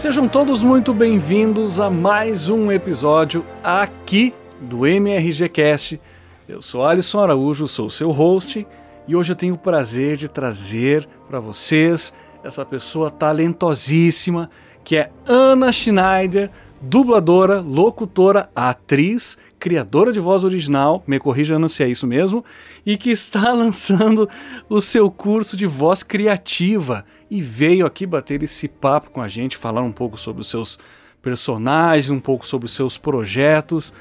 [0.00, 6.00] Sejam todos muito bem-vindos a mais um episódio aqui do MRG Cast.
[6.48, 8.66] Eu sou Alisson Araújo, sou seu host
[9.06, 14.48] e hoje eu tenho o prazer de trazer para vocês essa pessoa talentosíssima
[14.82, 21.84] que é Ana Schneider, dubladora, locutora, atriz, criadora de voz original, me corrija Ana se
[21.84, 22.42] é isso mesmo,
[22.84, 24.28] e que está lançando
[24.68, 29.58] o seu curso de voz criativa e veio aqui bater esse papo com a gente,
[29.58, 30.78] falar um pouco sobre os seus
[31.20, 33.92] personagens, um pouco sobre os seus projetos.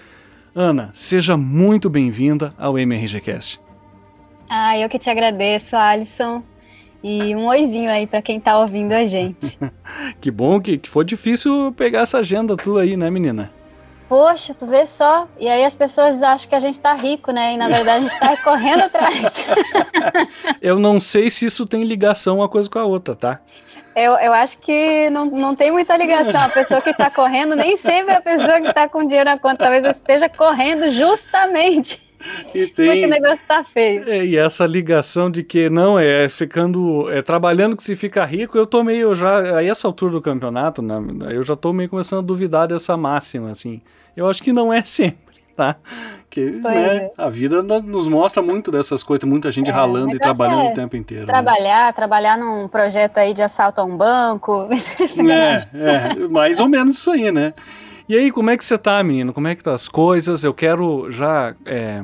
[0.55, 3.61] Ana, seja muito bem-vinda ao MRGCast.
[4.49, 6.41] Ah, eu que te agradeço, Alisson.
[7.03, 9.59] E um oizinho aí para quem tá ouvindo a gente.
[10.19, 13.58] que bom que, que foi difícil pegar essa agenda tua aí, né, menina?
[14.09, 15.27] Poxa, tu vê só.
[15.39, 17.53] E aí as pessoas acham que a gente tá rico, né?
[17.53, 19.45] E na verdade a gente tá correndo atrás.
[20.59, 23.39] eu não sei se isso tem ligação uma coisa com a outra, tá?
[23.95, 26.41] Eu, eu acho que não, não tem muita ligação.
[26.41, 29.37] A pessoa que está correndo nem sempre é a pessoa que está com dinheiro na
[29.37, 29.57] conta.
[29.57, 32.08] Talvez esteja correndo justamente
[32.53, 34.07] e tem, Porque o negócio tá feio.
[34.07, 38.57] É, e essa ligação de que não é ficando é, trabalhando que se fica rico,
[38.57, 40.95] eu tô meio já a essa altura do campeonato, né,
[41.31, 43.81] eu já tô meio começando a duvidar dessa máxima assim.
[44.15, 45.77] Eu acho que não é sempre, tá?
[46.29, 47.11] Que né, é.
[47.17, 50.73] a vida nos mostra muito dessas coisas, muita gente é, ralando e trabalhando é o
[50.73, 51.25] tempo inteiro.
[51.25, 51.31] Né?
[51.31, 51.93] Trabalhar, né?
[51.93, 54.69] trabalhar num projeto aí de assalto a um banco.
[54.71, 57.53] é, é, mais ou menos isso aí, né?
[58.09, 59.31] E aí, como é que você tá, menino?
[59.31, 60.43] Como é que tá as coisas?
[60.43, 62.03] Eu quero já é,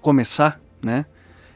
[0.00, 1.06] começar, né?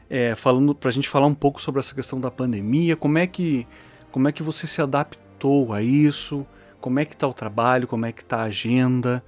[0.09, 3.67] É, falando pra gente falar um pouco sobre essa questão da pandemia, como é que
[4.13, 6.47] como é que você se adaptou a isso?
[6.79, 7.85] Como é que tá o trabalho?
[7.85, 9.21] Como é que tá a agenda?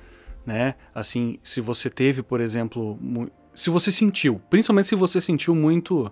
[0.46, 0.76] Né?
[0.94, 2.98] Assim, se você teve, por exemplo,
[3.54, 6.10] se você sentiu, principalmente se você sentiu muito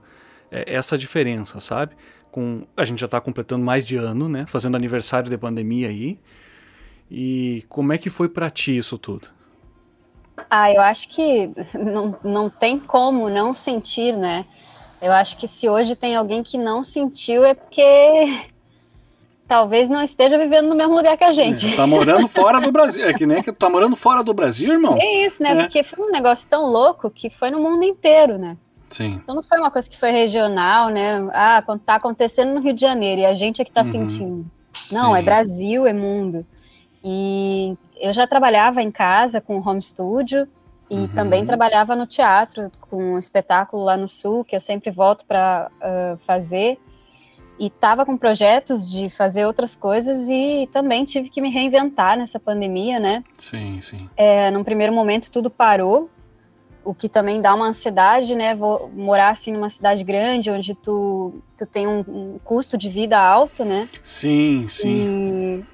[0.52, 1.96] é, essa diferença, sabe?
[2.30, 4.46] Com a gente já está completando mais de ano, né?
[4.46, 6.20] Fazendo aniversário de pandemia aí.
[7.10, 9.28] E como é que foi para ti isso tudo?
[10.50, 14.46] Ah, eu acho que não, não tem como não sentir, né?
[15.02, 18.26] Eu acho que se hoje tem alguém que não sentiu é porque
[19.48, 21.74] talvez não esteja vivendo no mesmo lugar que a gente.
[21.74, 23.06] É, tá morando fora do Brasil.
[23.06, 24.98] É que nem que tá morando fora do Brasil, irmão.
[25.00, 25.52] É isso, né?
[25.52, 25.56] É.
[25.56, 28.58] Porque foi um negócio tão louco que foi no mundo inteiro, né?
[28.90, 29.20] Sim.
[29.24, 31.28] Então não foi uma coisa que foi regional, né?
[31.34, 33.86] Ah, tá acontecendo no Rio de Janeiro e a gente é que tá uhum.
[33.86, 34.52] sentindo.
[34.92, 35.22] Não, é Sim.
[35.22, 36.46] é Brasil, é mundo.
[37.04, 40.48] E eu já trabalhava em casa com home studio
[40.90, 41.08] e uhum.
[41.08, 45.70] também trabalhava no teatro com um espetáculo lá no sul que eu sempre volto para
[45.78, 46.80] uh, fazer
[47.60, 52.40] e estava com projetos de fazer outras coisas e também tive que me reinventar nessa
[52.40, 53.24] pandemia, né?
[53.38, 54.10] Sim, sim.
[54.18, 56.10] É, num primeiro momento tudo parou,
[56.84, 58.56] o que também dá uma ansiedade, né?
[58.56, 63.18] Vou morar assim numa cidade grande onde tu, tu tem um, um custo de vida
[63.18, 63.88] alto, né?
[64.02, 65.62] Sim, sim.
[65.62, 65.73] E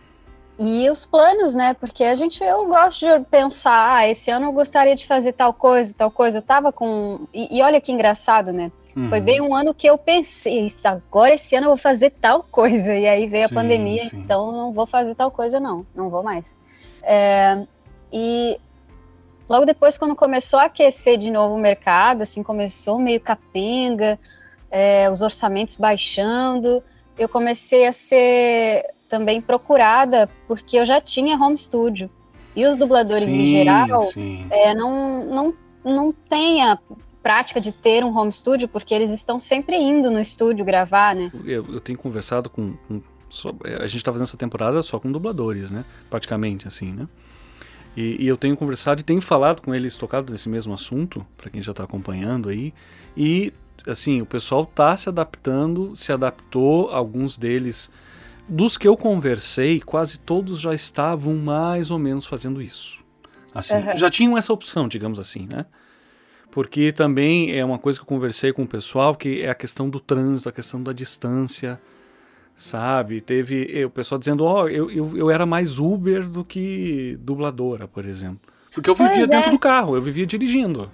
[0.59, 1.73] e os planos, né?
[1.73, 5.53] Porque a gente, eu gosto de pensar, ah, esse ano eu gostaria de fazer tal
[5.53, 6.39] coisa, tal coisa.
[6.39, 7.25] Eu tava com.
[7.33, 8.69] E, e olha que engraçado, né?
[8.93, 9.07] Uhum.
[9.07, 12.93] Foi bem um ano que eu pensei, agora esse ano eu vou fazer tal coisa.
[12.93, 14.17] E aí veio sim, a pandemia, sim.
[14.17, 15.85] então não vou fazer tal coisa, não.
[15.95, 16.53] Não vou mais.
[17.01, 17.65] É,
[18.11, 18.59] e
[19.47, 24.19] logo depois, quando começou a aquecer de novo o mercado, assim, começou meio capenga,
[24.69, 26.83] é, os orçamentos baixando,
[27.17, 32.09] eu comecei a ser também procurada porque eu já tinha home studio.
[32.55, 34.01] E os dubladores sim, em geral
[34.49, 35.53] é, não, não,
[35.83, 36.77] não têm a
[37.21, 41.31] prática de ter um home studio porque eles estão sempre indo no estúdio gravar, né?
[41.45, 42.73] Eu, eu tenho conversado com.
[42.87, 45.85] com só, é, a gente está fazendo essa temporada só com dubladores, né?
[46.09, 47.07] Praticamente assim, né?
[47.95, 51.49] E, e, eu tenho conversado e tenho falado com eles, tocado nesse mesmo assunto, para
[51.49, 52.73] quem já está acompanhando aí.
[53.17, 53.51] E,
[53.85, 57.91] assim, o pessoal está se adaptando, se adaptou, alguns deles
[58.49, 62.99] dos que eu conversei, quase todos já estavam mais ou menos fazendo isso.
[63.53, 63.97] Assim, uhum.
[63.97, 65.65] já tinham essa opção, digamos assim, né?
[66.51, 69.89] Porque também é uma coisa que eu conversei com o pessoal, que é a questão
[69.89, 71.79] do trânsito, a questão da distância,
[72.55, 73.21] sabe?
[73.21, 77.17] Teve eh, o pessoal dizendo, ó, oh, eu, eu, eu era mais Uber do que
[77.21, 78.51] dubladora, por exemplo.
[78.73, 79.51] Porque eu vivia pois dentro é.
[79.51, 80.89] do carro, eu vivia dirigindo.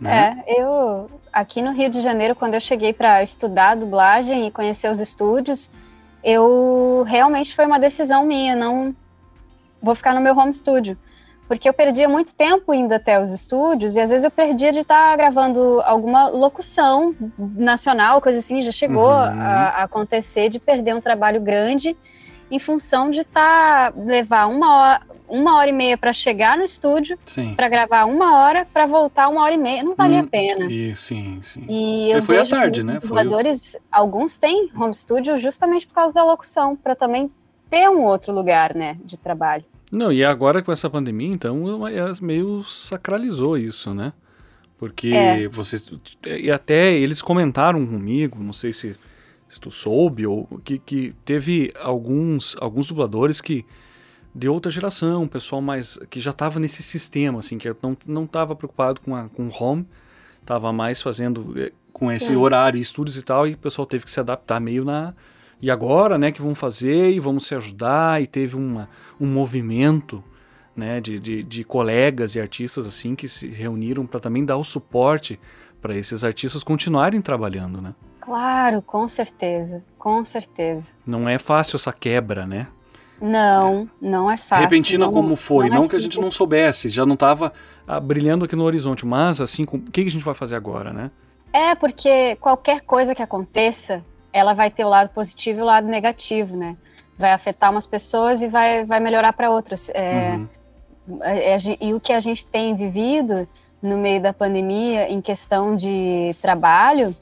[0.00, 0.42] Né?
[0.46, 4.90] É, eu aqui no Rio de Janeiro, quando eu cheguei para estudar dublagem e conhecer
[4.90, 5.70] os estúdios,
[6.22, 8.94] eu realmente foi uma decisão minha, não
[9.80, 10.96] vou ficar no meu home studio.
[11.48, 14.80] Porque eu perdia muito tempo indo até os estúdios e às vezes eu perdia de
[14.80, 19.12] estar tá gravando alguma locução nacional, coisa assim, já chegou uhum.
[19.12, 21.96] a, a, acontecer de perder um trabalho grande
[22.50, 26.64] em função de estar tá, levar uma hora, uma hora e meia para chegar no
[26.64, 27.18] estúdio,
[27.54, 29.82] para gravar uma hora, para voltar uma hora e meia.
[29.82, 30.64] Não valia hum, a pena.
[30.70, 31.64] E, sim, sim.
[31.68, 32.98] E eu foi à tarde, né?
[33.00, 37.30] Dubladores, alguns têm home studio justamente por causa da locução, para também
[37.68, 39.64] ter um outro lugar, né, de trabalho.
[39.92, 44.12] Não, e agora com essa pandemia, então, é, meio sacralizou isso, né?
[44.78, 45.48] Porque é.
[45.48, 45.90] vocês.
[46.26, 48.96] E até eles comentaram comigo, não sei se,
[49.48, 53.64] se tu soube, ou que, que teve alguns, alguns dubladores que.
[54.36, 55.98] De outra geração, pessoal mais.
[56.10, 59.50] que já estava nesse sistema, assim, que não, não estava preocupado com, a, com o
[59.50, 59.88] home,
[60.42, 62.36] estava mais fazendo eh, com esse Sim.
[62.36, 65.14] horário e estudos e tal, e o pessoal teve que se adaptar meio na.
[65.58, 70.22] E agora, né, que vão fazer e vamos se ajudar, e teve uma, um movimento
[70.76, 74.64] né, de, de, de colegas e artistas assim que se reuniram para também dar o
[74.64, 75.40] suporte
[75.80, 77.94] para esses artistas continuarem trabalhando, né?
[78.20, 80.92] Claro, com certeza, com certeza.
[81.06, 82.66] Não é fácil essa quebra, né?
[83.20, 84.64] Não, não é fácil.
[84.64, 87.52] Repentina não, como foi, não, não é que a gente não soubesse, já não estava
[87.86, 91.10] ah, brilhando aqui no horizonte, mas assim, o que a gente vai fazer agora, né?
[91.52, 95.86] É, porque qualquer coisa que aconteça, ela vai ter o lado positivo e o lado
[95.86, 96.76] negativo, né?
[97.18, 99.88] Vai afetar umas pessoas e vai, vai melhorar para outras.
[99.94, 101.18] É, uhum.
[101.22, 103.48] É, e o que a gente tem vivido
[103.80, 107.16] no meio da pandemia em questão de trabalho,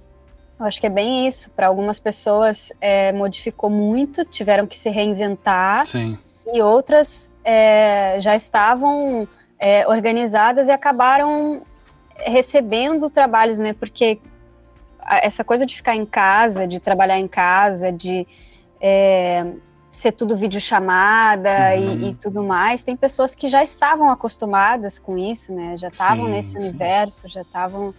[0.59, 1.51] eu acho que é bem isso.
[1.51, 5.87] Para algumas pessoas é, modificou muito, tiveram que se reinventar.
[5.87, 6.19] Sim.
[6.53, 9.27] E outras é, já estavam
[9.59, 11.62] é, organizadas e acabaram
[12.19, 13.73] recebendo trabalhos, né?
[13.73, 14.21] Porque
[15.23, 18.27] essa coisa de ficar em casa, de trabalhar em casa, de
[18.81, 19.47] é,
[19.91, 21.99] ser tudo videochamada uhum.
[22.01, 25.77] e, e tudo mais, tem pessoas que já estavam acostumadas com isso, né?
[25.79, 26.59] Já estavam nesse sim.
[26.59, 27.95] universo, já estavam.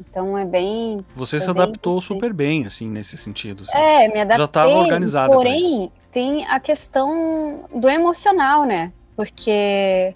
[0.00, 1.04] Então é bem.
[1.14, 2.00] Você se adaptou bem...
[2.00, 3.64] super bem, assim, nesse sentido.
[3.64, 3.76] Assim.
[3.76, 4.36] É, me adaptei.
[4.36, 5.34] Já estava organizada.
[5.34, 8.92] Porém, tem a questão do emocional, né?
[9.16, 10.14] Porque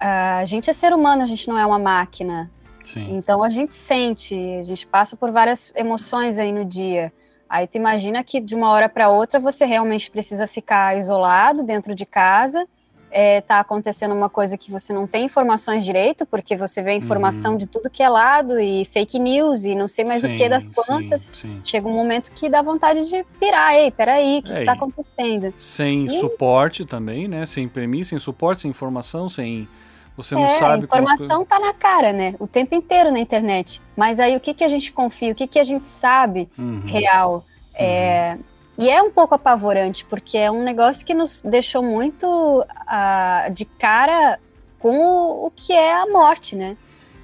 [0.00, 2.50] a gente é ser humano, a gente não é uma máquina.
[2.82, 3.16] Sim.
[3.16, 7.12] Então a gente sente, a gente passa por várias emoções aí no dia.
[7.48, 11.94] Aí tu imagina que de uma hora para outra você realmente precisa ficar isolado dentro
[11.94, 12.66] de casa.
[13.14, 17.52] É, tá acontecendo uma coisa que você não tem informações direito, porque você vê informação
[17.52, 17.58] uhum.
[17.58, 20.48] de tudo que é lado e fake news e não sei mais sim, o que
[20.48, 21.24] das quantas.
[21.24, 21.60] Sim, sim.
[21.62, 23.74] Chega um momento que dá vontade de pirar.
[23.74, 25.52] Ei, peraí, o que, é, tá acontecendo?
[25.58, 26.10] Sem e...
[26.10, 27.44] suporte também, né?
[27.44, 29.68] Sem premissa, sem suporte, sem informação, sem
[30.16, 32.34] você não é, sabe a informação está na cara, né?
[32.38, 33.80] O tempo inteiro na internet.
[33.96, 36.82] Mas aí o que, que a gente confia, o que, que a gente sabe uhum.
[36.84, 37.44] real?
[37.74, 38.51] É, uhum.
[38.76, 42.26] E é um pouco apavorante, porque é um negócio que nos deixou muito
[42.62, 44.38] uh, de cara
[44.78, 46.76] com o, o, que é a morte, né?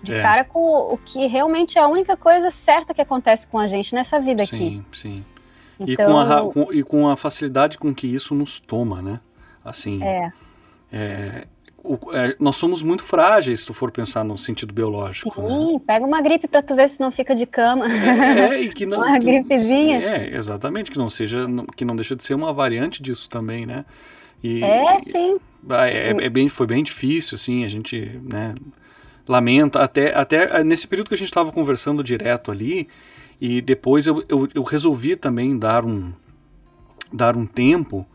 [0.02, 0.22] De é.
[0.22, 3.66] cara com o, o, que realmente é a única coisa certa que acontece com a
[3.66, 4.64] gente nessa vida sim, aqui.
[4.66, 5.24] Sim, sim.
[5.80, 5.88] Então...
[5.88, 9.20] E, com a, então com, e com a facilidade com que isso nos toma, né?
[9.64, 10.02] Assim.
[10.02, 10.32] É.
[10.92, 11.46] é
[11.88, 15.34] o, é, nós somos muito frágeis, se tu for pensar no sentido biológico.
[15.34, 15.80] Sim, né?
[15.86, 17.86] pega uma gripe para tu ver se não fica de cama.
[17.90, 18.98] É, é e que não.
[18.98, 19.98] uma que, gripezinha.
[19.98, 23.86] É, exatamente, que não seja, que não deixa de ser uma variante disso também, né?
[24.42, 25.38] E, é, sim.
[25.70, 28.54] É, é, bem, foi bem difícil, assim, a gente, né,
[29.26, 32.88] lamenta, até, até nesse período que a gente estava conversando direto ali,
[33.40, 36.12] e depois eu, eu, eu, resolvi também dar um,
[37.12, 38.06] dar um tempo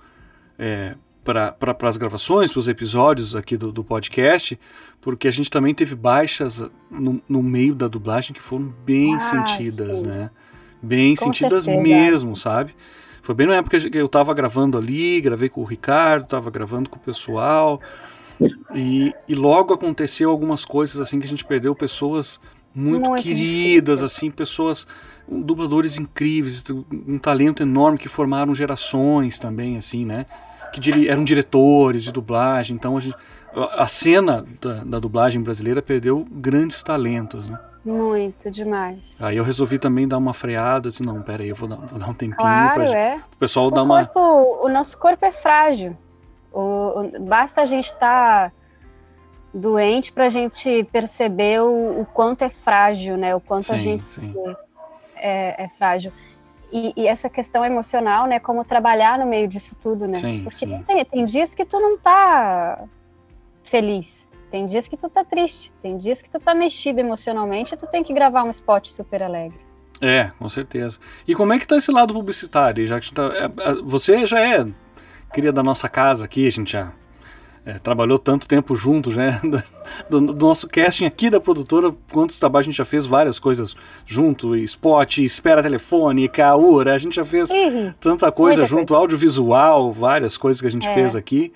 [0.57, 4.59] é, para pra, as gravações, para os episódios aqui do, do, podcast,
[4.99, 9.19] porque a gente também teve baixas no, no meio da dublagem que foram bem ah,
[9.19, 10.07] sentidas, sim.
[10.07, 10.29] né?
[10.81, 12.75] Bem com sentidas certeza, mesmo, sabe?
[13.21, 16.89] Foi bem na época que eu estava gravando ali, gravei com o Ricardo, estava gravando
[16.89, 17.79] com o pessoal,
[18.75, 22.41] e, e logo aconteceu algumas coisas assim que a gente perdeu pessoas
[22.75, 24.05] muito, muito queridas, difícil.
[24.05, 24.87] assim, pessoas,
[25.25, 30.25] dubladores incríveis, um talento enorme que formaram gerações também, assim, né?
[30.81, 32.75] Que eram diretores de dublagem.
[32.75, 33.15] Então a, gente,
[33.55, 37.59] a cena da, da, dublagem brasileira perdeu grandes talentos, né?
[37.85, 39.21] Muito, demais.
[39.21, 41.99] Aí eu resolvi também dar uma freada, assim, não, pera aí, eu vou dar, vou
[41.99, 43.17] dar um tempinho claro, pra é.
[43.17, 44.65] o pessoal o dar corpo, uma...
[44.65, 45.95] O nosso corpo é frágil.
[46.51, 48.55] O, o, basta a gente estar tá
[49.53, 53.35] doente pra gente perceber o, o, quanto é frágil, né?
[53.35, 54.21] O quanto sim, a gente
[55.15, 56.13] é, é frágil.
[56.73, 58.39] E, e, essa questão emocional, né?
[58.39, 60.17] Como trabalhar no meio disso tudo, né?
[60.17, 60.81] Sim, Porque sim.
[60.83, 62.83] Tem, tem dias que tu não tá
[63.63, 64.27] feliz.
[64.49, 65.71] Tem dias que tu tá triste.
[65.81, 69.21] Tem dias que tu tá mexido emocionalmente e tu tem que gravar um spot super
[69.21, 69.59] alegre.
[70.01, 70.99] É, com certeza.
[71.27, 72.85] E como é que tá esse lado publicitário?
[72.87, 74.65] Já que tá, é, é, você já é
[75.31, 76.91] cria da nossa casa aqui, a gente já
[77.65, 79.39] é, trabalhou tanto tempo juntos, né?
[80.09, 83.75] Do, do, nosso casting aqui da produtora, quantos trabalhos a gente já fez várias coisas
[84.05, 87.93] junto, spot, espera telefone, caura, a gente já fez uhum.
[87.99, 89.01] tanta coisa junto, coisa.
[89.01, 90.93] audiovisual, várias coisas que a gente é.
[90.93, 91.51] fez aqui.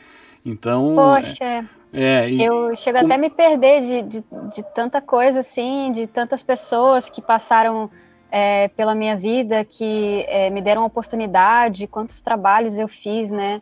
[0.46, 0.94] Então.
[0.96, 1.66] Poxa.
[1.94, 3.06] É, é e, eu chego com...
[3.06, 7.90] até a me perder de, de, de, tanta coisa assim, de tantas pessoas que passaram
[8.30, 13.62] é, pela minha vida, que é, me deram oportunidade, quantos trabalhos eu fiz, né?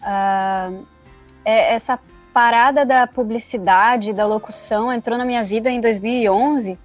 [0.00, 0.93] Uh,
[1.44, 1.98] essa
[2.34, 6.76] parada da publicidade, da locução, entrou na minha vida em 2011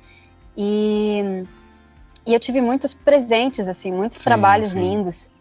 [0.55, 1.43] e,
[2.25, 4.79] e eu tive muitos presentes, assim, muitos sim, trabalhos sim.
[4.79, 5.31] lindos.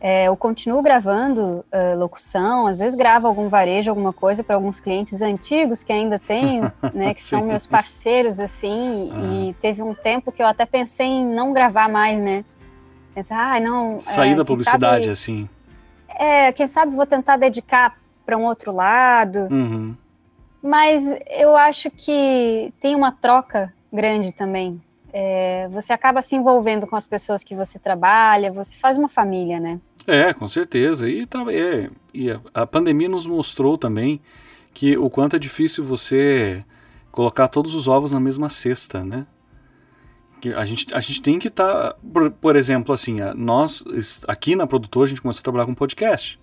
[0.00, 4.78] É, eu continuo gravando uh, locução, às vezes gravo algum varejo, alguma coisa para alguns
[4.78, 9.10] clientes antigos que ainda tenho, né, que são meus parceiros, assim,
[9.48, 12.44] e teve um tempo que eu até pensei em não gravar mais, né?
[13.14, 13.98] Pensar, ah, não...
[13.98, 15.48] Sair é, da publicidade, sabe, assim.
[16.18, 17.96] É, quem sabe vou tentar dedicar
[18.26, 19.38] para um outro lado.
[19.50, 19.96] Uhum.
[20.60, 24.82] Mas eu acho que tem uma troca grande também.
[25.12, 29.60] É, você acaba se envolvendo com as pessoas que você trabalha, você faz uma família,
[29.60, 29.80] né?
[30.06, 31.08] É, com certeza.
[31.08, 34.20] E, é, e a, a pandemia nos mostrou também
[34.74, 36.62] que o quanto é difícil você
[37.10, 39.26] colocar todos os ovos na mesma cesta, né?
[40.38, 43.82] Que a gente, a gente tem que estar, tá, por, por, exemplo, assim, nós
[44.28, 46.38] aqui na produtora a gente começou a trabalhar com podcast.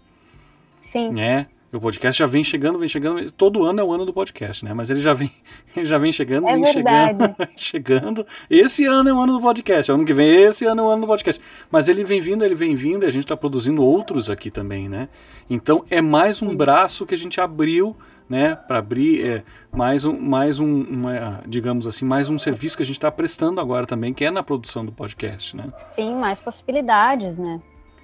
[0.82, 1.12] Sim.
[1.12, 1.48] Né?
[1.74, 3.32] O podcast já vem chegando, vem chegando.
[3.32, 4.76] Todo ano é o ano do podcast, né?
[4.76, 5.32] Mas ele já vem,
[5.76, 7.18] ele já vem chegando, é vem verdade.
[7.18, 8.28] chegando, chegando.
[8.48, 9.92] Esse ano é o ano do podcast.
[9.92, 11.42] Ano que vem, esse ano é o ano do podcast.
[11.72, 14.88] Mas ele vem vindo, ele vem vindo, e a gente está produzindo outros aqui também,
[14.88, 15.10] né?
[15.50, 16.58] Então é mais um Sim.
[16.58, 17.98] braço que a gente abriu,
[18.30, 18.56] né?
[18.56, 22.86] Para abrir é, mais um, mais um, uma, digamos assim, mais um serviço que a
[22.86, 25.72] gente está prestando agora também, que é na produção do podcast, né?
[25.76, 27.60] Sim, mais possibilidades, né?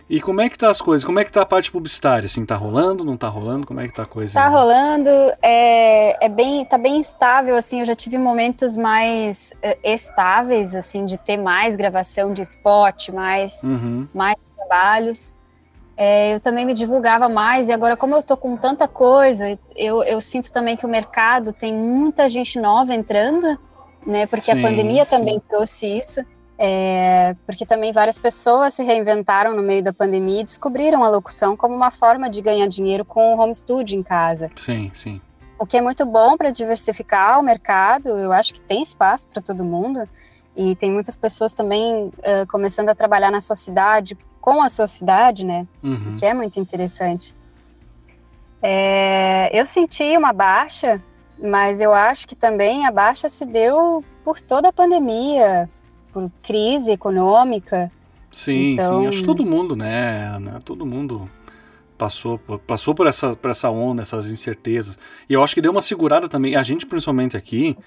[0.10, 1.06] E como é que tá as coisas?
[1.06, 2.26] Como é que tá a parte publicitária?
[2.26, 3.68] Assim, tá rolando, não tá rolando?
[3.68, 4.34] Como é que tá a coisa?
[4.34, 9.78] Tá rolando, é, é bem, tá bem estável, assim, eu já tive momentos mais uh,
[9.84, 14.08] estáveis, assim, de ter mais gravação de spot, mais, uhum.
[14.12, 15.36] mais trabalhos.
[15.96, 20.02] É, eu também me divulgava mais, e agora, como eu tô com tanta coisa, eu,
[20.04, 23.60] eu sinto também que o mercado tem muita gente nova entrando,
[24.08, 25.44] né, porque sim, a pandemia também sim.
[25.48, 26.26] trouxe isso.
[26.62, 31.56] É, porque também várias pessoas se reinventaram no meio da pandemia e descobriram a locução
[31.56, 34.52] como uma forma de ganhar dinheiro com o home studio em casa.
[34.58, 35.22] Sim, sim.
[35.58, 39.42] O que é muito bom para diversificar o mercado, eu acho que tem espaço para
[39.42, 40.08] todo mundo.
[40.54, 44.88] E tem muitas pessoas também uh, começando a trabalhar na sua cidade, com a sua
[44.88, 45.66] cidade, né?
[45.82, 46.16] Uhum.
[46.20, 47.34] Que é muito interessante.
[48.62, 51.02] É, eu senti uma baixa,
[51.42, 55.70] mas eu acho que também a baixa se deu por toda a pandemia,
[56.12, 57.92] por crise econômica.
[58.32, 59.02] Sim, então...
[59.02, 59.08] sim.
[59.08, 60.62] Acho que todo mundo, né, Ana?
[60.64, 61.30] Todo mundo
[61.98, 64.98] passou, passou por, essa, por essa onda, essas incertezas.
[65.30, 66.56] E eu acho que deu uma segurada também.
[66.56, 67.78] A gente, principalmente aqui,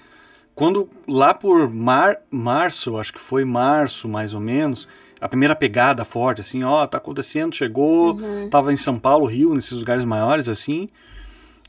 [0.53, 4.87] quando lá por mar, março, acho que foi março mais ou menos,
[5.19, 8.49] a primeira pegada forte, assim, ó, tá acontecendo, chegou, uhum.
[8.49, 10.89] tava em São Paulo, Rio, nesses lugares maiores, assim,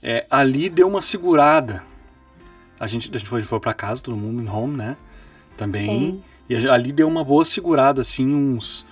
[0.03, 1.83] é, ali deu uma segurada.
[2.79, 4.97] A gente, a gente foi, foi para casa, todo mundo em home, né?
[5.57, 5.83] Também.
[5.83, 6.23] Sim.
[6.49, 8.87] E ali deu uma boa segurada, assim, uns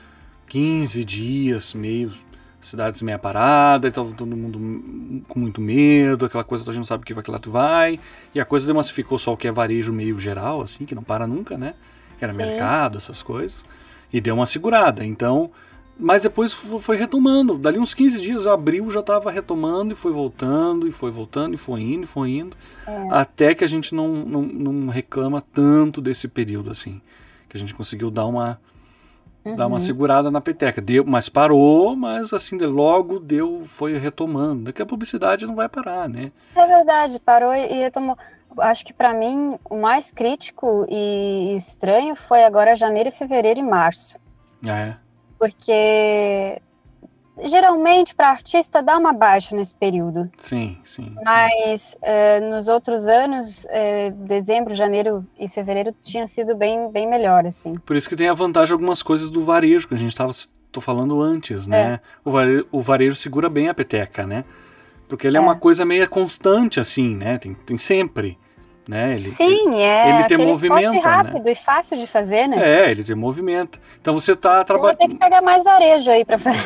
[0.48, 2.12] 15 dias, meio.
[2.60, 7.02] Cidades meio parada, estava todo mundo com muito medo, aquela coisa a gente não sabe
[7.02, 7.98] o que vai que lá tu vai.
[8.32, 11.26] E a coisa demassificou só o que é varejo meio geral, assim, que não para
[11.26, 11.74] nunca, né?
[12.16, 12.38] Que era Sim.
[12.38, 13.64] mercado, essas coisas.
[14.12, 15.04] E deu uma segurada.
[15.04, 15.50] Então,
[15.98, 17.58] mas depois foi retomando.
[17.58, 21.58] Dali uns 15 dias, abril já estava retomando e foi voltando, e foi voltando, e
[21.58, 22.56] foi indo, e foi indo.
[22.86, 23.08] É.
[23.10, 27.00] Até que a gente não, não, não reclama tanto desse período assim
[27.52, 28.58] que a gente conseguiu dar uma
[29.44, 29.54] uhum.
[29.54, 29.80] dar uma uhum.
[29.80, 30.80] segurada na peteca.
[30.80, 34.64] Deu, mas parou, mas assim, logo deu, foi retomando.
[34.64, 36.32] Daqui a publicidade não vai parar, né?
[36.56, 38.16] É verdade, parou e retomou.
[38.58, 44.16] Acho que para mim o mais crítico e estranho foi agora janeiro, fevereiro e março.
[44.66, 44.94] É.
[45.38, 46.58] Porque
[47.44, 50.30] geralmente para artista dá uma baixa nesse período.
[50.36, 51.14] Sim, sim.
[51.24, 51.96] Mas sim.
[52.02, 57.74] Uh, nos outros anos, uh, dezembro, janeiro e fevereiro tinha sido bem, bem melhor, assim.
[57.78, 60.32] Por isso que tem a vantagem algumas coisas do varejo que a gente estava
[60.72, 61.94] tô falando antes, né?
[61.94, 62.00] É.
[62.24, 64.44] O, varejo, o varejo segura bem a peteca, né?
[65.06, 67.36] Porque ele é, é uma coisa meio constante, assim, né?
[67.36, 68.38] Tem, tem sempre.
[68.88, 69.14] Né?
[69.14, 70.10] Ele, Sim, é.
[70.10, 70.92] Ele tem movimento.
[70.92, 71.00] Né?
[71.00, 71.52] rápido né?
[71.52, 72.58] e fácil de fazer, né?
[72.60, 73.80] É, ele tem movimento.
[74.00, 74.98] Então você está trabalhando.
[74.98, 76.58] Tem que pegar mais varejo aí para fazer.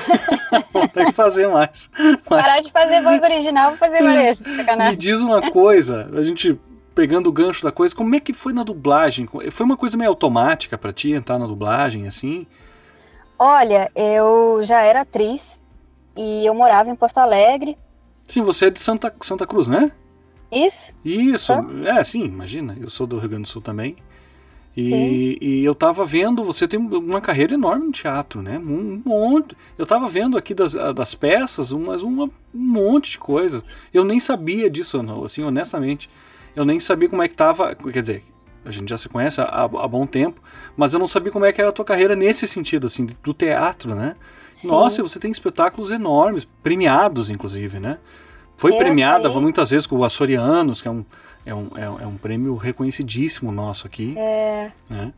[0.95, 1.91] tem que fazer mais.
[2.25, 4.43] Parar de fazer voz original e fazer varejo.
[4.89, 6.59] Me diz uma coisa, a gente
[6.95, 9.29] pegando o gancho da coisa, como é que foi na dublagem?
[9.51, 12.47] Foi uma coisa meio automática para ti entrar na dublagem assim?
[13.39, 15.61] Olha, eu já era atriz
[16.17, 17.77] e eu morava em Porto Alegre.
[18.27, 19.93] Sim, você é de Santa, Santa Cruz, né?
[20.51, 20.93] Isso?
[21.05, 21.53] Isso,
[21.85, 22.77] é, sim, imagina.
[22.81, 23.97] Eu sou do Rio Grande do Sul também.
[24.77, 28.59] E, e, eu tava vendo, você tem uma carreira enorme no teatro, né?
[28.59, 29.57] Um monte.
[29.79, 33.65] Eu tava vendo aqui das, das peças, umas, uma, um monte de coisas.
[33.93, 36.11] Eu nem sabia disso, assim, honestamente.
[36.55, 37.75] Eu nem sabia como é que tava.
[37.75, 38.25] Quer dizer,
[38.67, 40.43] a gente já se conhece há, há, bom tempo,
[40.77, 43.33] mas eu não sabia como é que era a tua carreira nesse sentido, assim, do
[43.33, 44.15] teatro, né?
[44.53, 44.69] Sim.
[44.69, 47.99] Nossa, você tem espetáculos enormes, premiados, inclusive, né?
[48.57, 49.41] Foi eu premiada sei.
[49.41, 51.05] muitas vezes com o Açorianos, que é um,
[51.45, 54.15] é um, é, é um prêmio reconhecidíssimo nosso aqui.
[54.19, 54.73] É.
[54.89, 55.13] Né?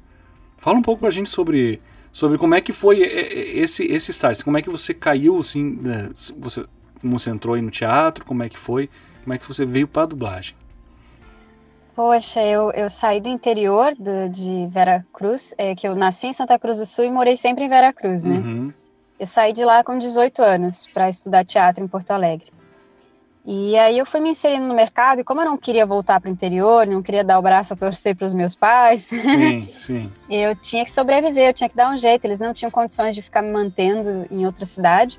[0.57, 1.81] Fala um pouco pra gente sobre,
[2.13, 6.09] sobre como é que foi esse, esse start, como é que você caiu, assim, né?
[6.37, 6.67] você,
[7.01, 8.91] como você entrou aí no teatro, como é que foi,
[9.23, 10.57] como é que você veio pra dublagem?
[11.95, 16.33] Poxa, eu, eu saí do interior do, de Vera Cruz, é, que eu nasci em
[16.33, 18.37] Santa Cruz do Sul e morei sempre em Vera Cruz, né?
[18.37, 18.73] Uhum.
[19.19, 22.53] Eu saí de lá com 18 anos para estudar teatro em Porto Alegre.
[23.45, 26.29] E aí eu fui me inserindo no mercado e como eu não queria voltar para
[26.29, 30.13] o interior, não queria dar o braço a torcer para os meus pais, sim, sim.
[30.29, 32.25] eu tinha que sobreviver, eu tinha que dar um jeito.
[32.25, 35.19] Eles não tinham condições de ficar me mantendo em outra cidade.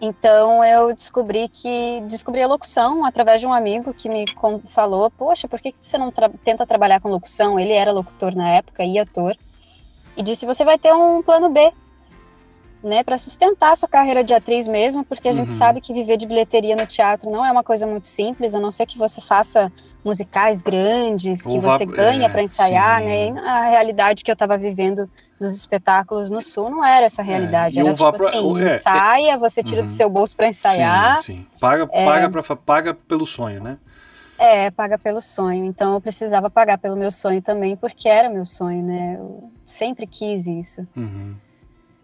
[0.00, 4.24] Então eu descobri que descobri a locução através de um amigo que me
[4.66, 7.58] falou: Poxa, por que, que você não tra tenta trabalhar com locução?
[7.58, 9.36] Ele era locutor na época e ator.
[10.16, 11.72] E disse: Você vai ter um plano B
[12.84, 15.38] né, para sustentar a sua carreira de atriz mesmo, porque a uhum.
[15.38, 18.60] gente sabe que viver de bilheteria no teatro não é uma coisa muito simples, a
[18.60, 19.72] não ser que você faça
[20.04, 23.06] musicais grandes, que você ganha é, para ensaiar, sim.
[23.06, 23.28] né?
[23.28, 25.08] E a realidade que eu estava vivendo
[25.40, 28.74] dos espetáculos no Sul não era essa é, realidade, é, era tipo pra, assim, é,
[28.74, 29.86] ensaia, você tira uhum.
[29.86, 31.18] do seu bolso para ensaiar.
[31.18, 31.46] Sim, sim.
[31.58, 32.04] Paga, é.
[32.04, 33.78] paga, pra, paga pelo sonho, né?
[34.38, 35.64] É, paga pelo sonho.
[35.64, 39.16] Então eu precisava pagar pelo meu sonho também, porque era meu sonho, né?
[39.18, 40.86] Eu sempre quis isso.
[40.96, 41.34] Uhum.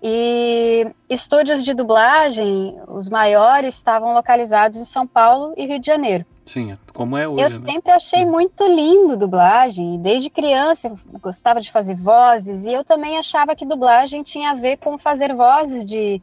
[0.02, 6.24] E estúdios de dublagem, os maiores, estavam localizados em São Paulo e Rio de Janeiro.
[6.46, 7.42] Sim, como é hoje.
[7.42, 7.72] Eu né?
[7.72, 10.00] sempre achei muito lindo dublagem.
[10.00, 14.54] Desde criança eu gostava de fazer vozes e eu também achava que dublagem tinha a
[14.54, 16.20] ver com fazer vozes de,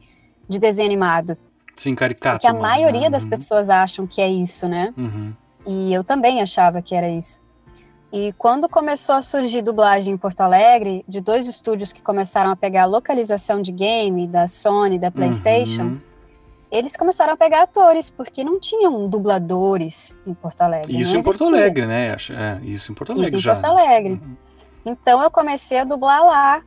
[0.48, 1.38] de desenho animado.
[1.74, 2.40] Sim, caricato.
[2.40, 3.10] Porque a maioria né?
[3.10, 3.30] das uhum.
[3.30, 4.92] pessoas acham que é isso, né?
[4.98, 5.32] Uhum.
[5.66, 7.40] E eu também achava que era isso.
[8.12, 12.56] E quando começou a surgir dublagem em Porto Alegre, de dois estúdios que começaram a
[12.56, 16.00] pegar a localização de game da Sony, da PlayStation, uhum.
[16.70, 20.98] eles começaram a pegar atores, porque não tinham dubladores em Porto Alegre.
[20.98, 22.16] Isso em Porto Alegre, né?
[22.30, 23.52] É, isso em Porto Alegre isso já.
[23.52, 24.12] em Porto Alegre.
[24.12, 24.36] Uhum.
[24.86, 26.62] Então eu comecei a dublar lá.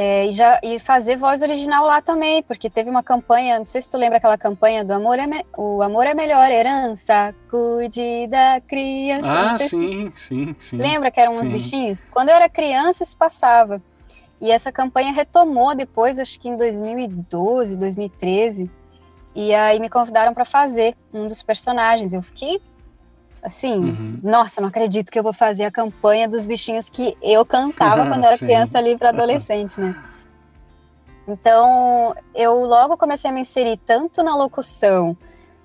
[0.00, 3.82] É, e, já, e fazer voz original lá também, porque teve uma campanha, não sei
[3.82, 8.28] se tu lembra aquela campanha do Amor é, me, o amor é melhor herança, cuide
[8.28, 9.22] da criança.
[9.24, 10.76] Ah, sim, sim, sim.
[10.76, 12.06] Lembra que eram uns bichinhos?
[12.12, 13.82] Quando eu era criança, isso passava.
[14.40, 18.70] E essa campanha retomou depois, acho que em 2012, 2013.
[19.34, 22.12] E aí me convidaram para fazer um dos personagens.
[22.12, 22.62] Eu fiquei
[23.42, 24.20] Assim, uhum.
[24.22, 28.24] nossa, não acredito que eu vou fazer a campanha dos bichinhos que eu cantava quando
[28.24, 29.94] era criança ali para adolescente, né?
[31.26, 35.16] Então, eu logo comecei a me inserir tanto na locução,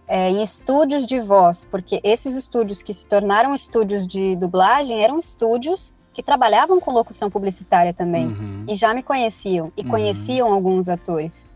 [0.08, 5.18] é, em estúdios de voz, porque esses estúdios que se tornaram estúdios de dublagem eram
[5.18, 8.66] estúdios que trabalhavam com locução publicitária também uhum.
[8.68, 9.90] e já me conheciam e uhum.
[9.90, 11.48] conheciam alguns atores.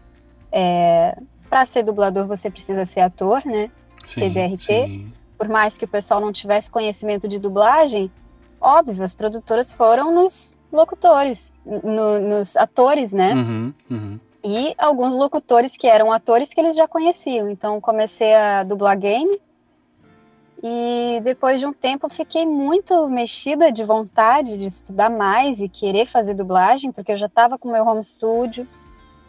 [0.52, 1.16] É,
[1.50, 3.70] para ser dublador você precisa ser ator, né?
[4.04, 4.64] Sim, TDRT.
[4.64, 8.12] Sim por mais que o pessoal não tivesse conhecimento de dublagem,
[8.60, 13.34] óbvio, as produtoras foram nos locutores, no, nos atores, né?
[13.34, 14.20] Uhum, uhum.
[14.44, 17.50] E alguns locutores que eram atores que eles já conheciam.
[17.50, 19.40] Então comecei a dublar game.
[20.64, 26.08] E depois de um tempo fiquei muito mexida de vontade de estudar mais e querer
[26.08, 28.68] fazer dublagem, porque eu já estava com meu home studio,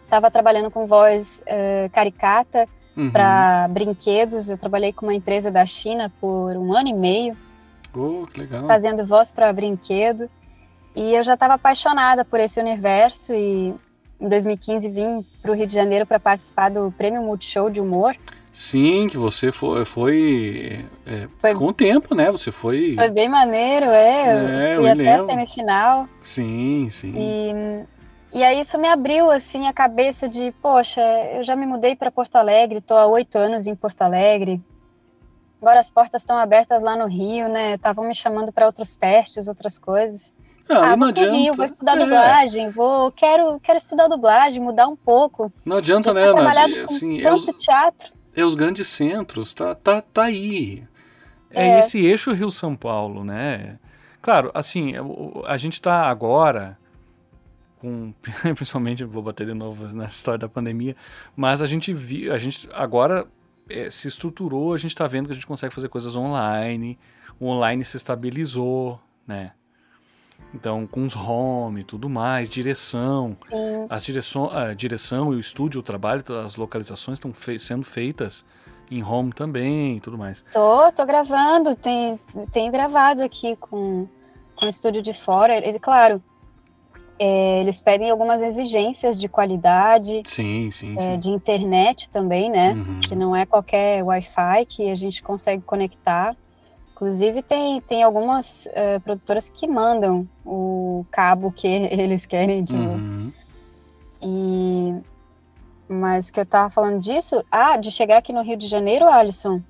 [0.04, 2.66] estava trabalhando com voz uh, caricata
[2.98, 3.11] uhum.
[3.11, 4.50] para brinquedos.
[4.50, 7.37] Eu trabalhei com uma empresa da China por um ano e meio.
[7.96, 8.66] Oh, legal.
[8.66, 10.28] Fazendo voz para brinquedo.
[10.94, 13.74] E eu já estava apaixonada por esse universo e
[14.20, 18.16] em 2015 vim para o Rio de Janeiro para participar do Prêmio Multishow de Humor.
[18.50, 22.32] Sim, que você foi, foi, é, foi ficou um tempo, né?
[22.32, 22.96] Você foi.
[22.96, 24.70] Foi bem maneiro, é.
[24.70, 25.24] é eu fui até lembro.
[25.24, 26.08] a semifinal.
[26.20, 27.14] Sim, sim.
[27.16, 27.84] E
[28.32, 31.00] e aí isso me abriu assim a cabeça de, poxa,
[31.34, 34.62] eu já me mudei para Porto Alegre, estou há oito anos em Porto Alegre.
[35.60, 37.74] Agora as portas estão abertas lá no Rio, né?
[37.74, 40.32] Estavam me chamando para outros testes, outras coisas.
[40.68, 41.32] Ah, ah não adianta.
[41.32, 42.04] Rio, vou estudar é.
[42.04, 45.50] dublagem, vou, quero, quero estudar dublagem, mudar um pouco.
[45.64, 46.84] Não adianta, né, Nadia?
[46.84, 48.12] Assim, é os, teatro.
[48.36, 50.84] É os grandes centros, tá, tá, tá aí.
[51.50, 53.78] É, é esse eixo Rio-São Paulo, né?
[54.20, 54.92] Claro, assim,
[55.46, 56.76] a gente está agora
[57.78, 58.12] com
[58.54, 60.96] principalmente vou bater de novo nessa história da pandemia,
[61.36, 63.26] mas a gente viu, a gente agora
[63.68, 66.98] é, se estruturou, a gente está vendo que a gente consegue fazer coisas online,
[67.38, 69.52] o online se estabilizou, né?
[70.54, 73.86] Então, com os home e tudo mais, direção, Sim.
[73.90, 78.46] as direção, a direção e o estúdio, o trabalho, as localizações estão sendo feitas
[78.90, 80.42] em home também e tudo mais.
[80.50, 82.18] Tô, tô gravando, tenho,
[82.50, 84.08] tenho gravado aqui com
[84.58, 86.22] com o estúdio de fora, ele, claro,
[87.18, 91.18] é, eles pedem algumas exigências de qualidade, sim, sim, é, sim.
[91.18, 92.72] de internet também, né?
[92.72, 93.00] Uhum.
[93.00, 96.37] Que não é qualquer Wi-Fi que a gente consegue conectar.
[96.92, 102.81] Inclusive tem, tem algumas uh, produtoras que mandam o cabo que eles querem, tipo.
[102.81, 103.33] Uhum.
[104.22, 104.94] E
[105.88, 109.62] mas que eu tava falando disso, ah, de chegar aqui no Rio de Janeiro, Alisson,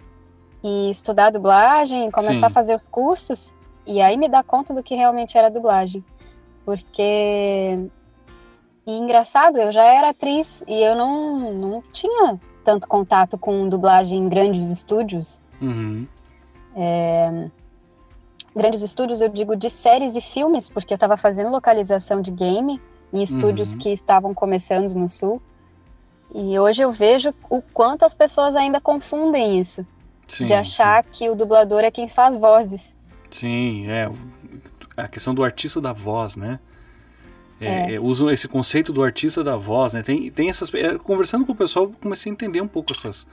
[0.65, 2.45] e estudar dublagem, começar Sim.
[2.45, 3.55] a fazer os cursos,
[3.87, 6.05] e aí me dar conta do que realmente era dublagem.
[6.69, 7.89] Porque
[8.87, 14.19] e engraçado, eu já era atriz e eu não, não tinha tanto contato com dublagem
[14.19, 15.41] em grandes estúdios.
[15.63, 16.07] Uhum.
[18.55, 22.79] Grandes estúdios, eu digo de séries e filmes, porque eu estava fazendo localização de game
[23.15, 23.79] em estúdios Uhum.
[23.79, 25.41] que estavam começando no Sul.
[26.35, 29.87] E hoje eu vejo o quanto as pessoas ainda confundem isso,
[30.27, 32.95] Sim, de achar que o dublador é quem faz vozes.
[33.31, 34.11] Sim, sim, é.
[35.05, 36.59] A questão do artista da voz, né?
[37.61, 40.03] É, é, usam esse conceito do artista da voz, né?
[40.03, 40.73] Tem, tem essas.
[40.75, 43.27] é, conversando com o pessoal, eu comecei a entender um pouco essas.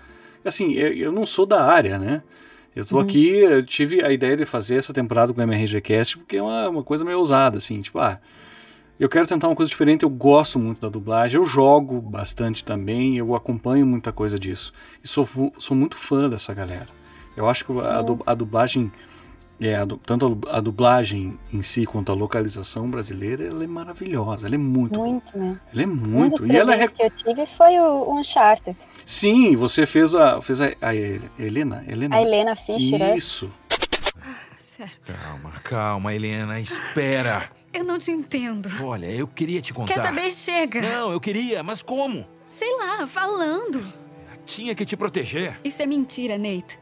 [0.43, 2.21] Assim, eu, não sou da área, né?
[2.75, 6.17] Eu tô aqui, eu tive a ideia de fazer essa temporada com o MRG Cast,
[6.17, 8.19] porque é uma, uma coisa meio ousada, assim, tipo, ah,
[8.99, 13.17] eu quero tentar uma coisa diferente, eu gosto muito da dublagem, eu jogo bastante também,
[13.17, 14.73] eu acompanho muita coisa disso.
[15.03, 15.25] E sou,
[15.57, 16.87] sou muito fã dessa galera.
[17.35, 18.91] Eu acho que a, a dublagem,
[19.59, 23.63] é, a du- tanto a du- a dublagem em si quanto a localização brasileira, ela
[23.63, 25.07] é maravilhosa, ela é muito, boa.
[25.07, 25.59] Muito, né?
[25.73, 26.47] Ela é Um dos muito.
[26.53, 26.87] E ela é.
[26.87, 28.77] que eu tive foi o Uncharted.
[29.05, 30.41] Sim, você fez a.
[30.41, 31.83] Fez a, a Helena?
[31.87, 32.15] Helena?
[32.15, 33.15] A Helena Fischer, é?
[33.17, 33.49] Isso.
[34.59, 35.13] Certo.
[35.13, 37.49] Calma, calma, Helena, espera.
[37.73, 38.69] Eu não te entendo.
[38.83, 39.93] Olha, eu queria te contar.
[39.93, 40.31] Quer saber?
[40.31, 40.81] Chega.
[40.81, 42.25] Não, eu queria, mas como?
[42.49, 43.81] Sei lá, falando.
[44.45, 45.59] Tinha que te proteger.
[45.63, 46.77] Isso é mentira, Nate.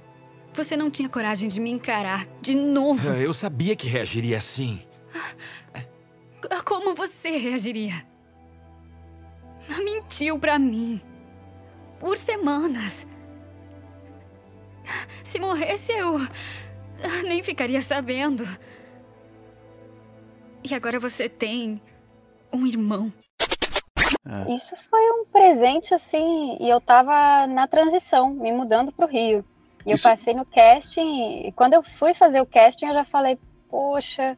[0.53, 3.09] Você não tinha coragem de me encarar de novo.
[3.09, 4.79] Eu sabia que reagiria assim.
[6.65, 8.05] Como você reagiria?
[9.83, 11.01] Mentiu pra mim.
[11.99, 13.07] Por semanas.
[15.23, 16.19] Se morresse, eu.
[17.25, 18.45] nem ficaria sabendo.
[20.63, 21.81] E agora você tem.
[22.51, 23.11] um irmão.
[24.47, 29.43] Isso foi um presente, assim, e eu tava na transição, me mudando pro Rio.
[29.85, 33.03] E eu Isso- passei no casting, e quando eu fui fazer o casting, eu já
[33.03, 33.37] falei,
[33.69, 34.37] poxa,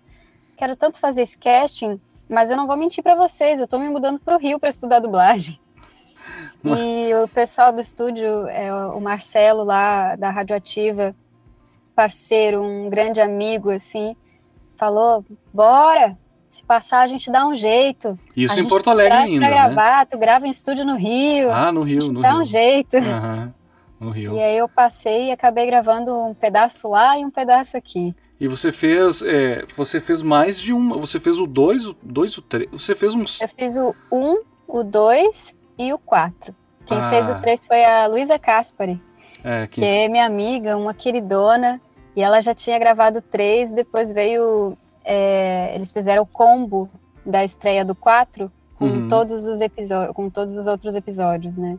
[0.58, 3.88] quero tanto fazer esse casting, mas eu não vou mentir pra vocês, eu tô me
[3.89, 5.60] mudando pro Rio pra estudar dublagem.
[6.65, 11.15] E o pessoal do estúdio, é, o Marcelo lá da Radioativa,
[11.95, 14.15] parceiro, um grande amigo, assim,
[14.75, 16.15] falou, bora,
[16.49, 18.17] se passar a gente dá um jeito.
[18.36, 19.53] Isso em Porto Alegre ainda, pra né?
[19.53, 22.41] gravar, tu grava em estúdio no Rio, Ah, no Rio, no dá Rio.
[22.41, 22.97] um jeito.
[22.97, 23.53] Aham,
[23.99, 24.34] no Rio.
[24.34, 28.15] E aí eu passei e acabei gravando um pedaço lá e um pedaço aqui.
[28.39, 32.38] E você fez, é, você fez mais de uma, você fez o 2, o 2,
[32.38, 33.39] o 3, você fez uns...
[33.41, 36.53] Eu fiz o 1, o 2 e o 4.
[36.86, 37.10] Quem Ah.
[37.10, 39.01] fez o 3 foi a Luísa Caspari,
[39.43, 41.79] É, que, que é minha amiga, uma queridona,
[42.15, 44.77] e ela já tinha gravado três, depois veio.
[45.08, 46.89] é, eles fizeram o combo
[47.25, 49.08] da estreia do 4 com Uhum.
[49.08, 51.77] todos os episódios, com todos os outros episódios, né?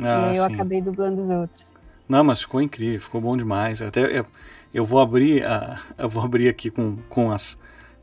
[0.00, 0.54] E ah, aí eu sim.
[0.54, 1.74] acabei dublando os outros.
[2.08, 3.82] Não, mas ficou incrível, ficou bom demais.
[3.82, 4.26] Até eu,
[4.72, 7.58] eu vou abrir, a, eu vou abrir aqui com, com as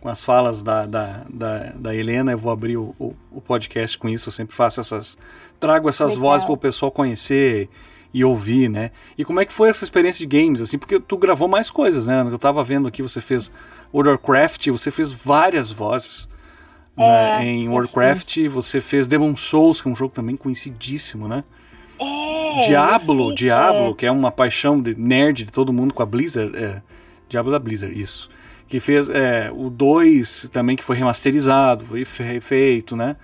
[0.05, 3.97] com as falas da, da, da, da Helena, eu vou abrir o, o, o podcast
[3.97, 4.29] com isso.
[4.29, 5.17] Eu sempre faço essas,
[5.59, 6.29] trago essas Legal.
[6.29, 7.67] vozes para o pessoal conhecer
[8.13, 8.91] e ouvir, né?
[9.17, 10.77] E como é que foi essa experiência de games, assim?
[10.77, 12.21] Porque tu gravou mais coisas, né?
[12.21, 13.51] Eu tava vendo aqui, você fez
[13.91, 16.29] World of Warcraft, você fez várias vozes.
[16.95, 17.43] né?
[17.43, 21.43] Em eu Warcraft, você fez Demon Souls, que é um jogo também conhecidíssimo, né?
[21.99, 26.55] É, Diablo, Diablo, que é uma paixão de nerd de todo mundo com a Blizzard.
[26.57, 26.81] É,
[27.27, 28.29] Diablo da Blizzard, isso.
[28.67, 33.15] Que fez é, o 2 também, que foi remasterizado, foi fe- feito, né?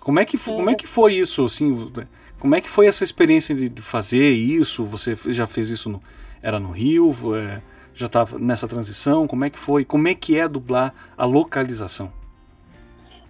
[0.00, 0.56] Como é que, Sim.
[0.56, 1.90] como é que foi isso, assim?
[2.38, 4.84] Como é que foi essa experiência de, de fazer isso?
[4.84, 6.02] Você já fez isso, no,
[6.42, 7.14] era no Rio?
[7.36, 7.62] é,
[7.94, 9.26] já estava nessa transição?
[9.26, 9.84] Como é que foi?
[9.84, 12.12] Como é que é dublar a localização?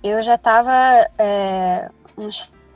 [0.03, 0.73] Eu já tava.
[1.19, 1.91] É,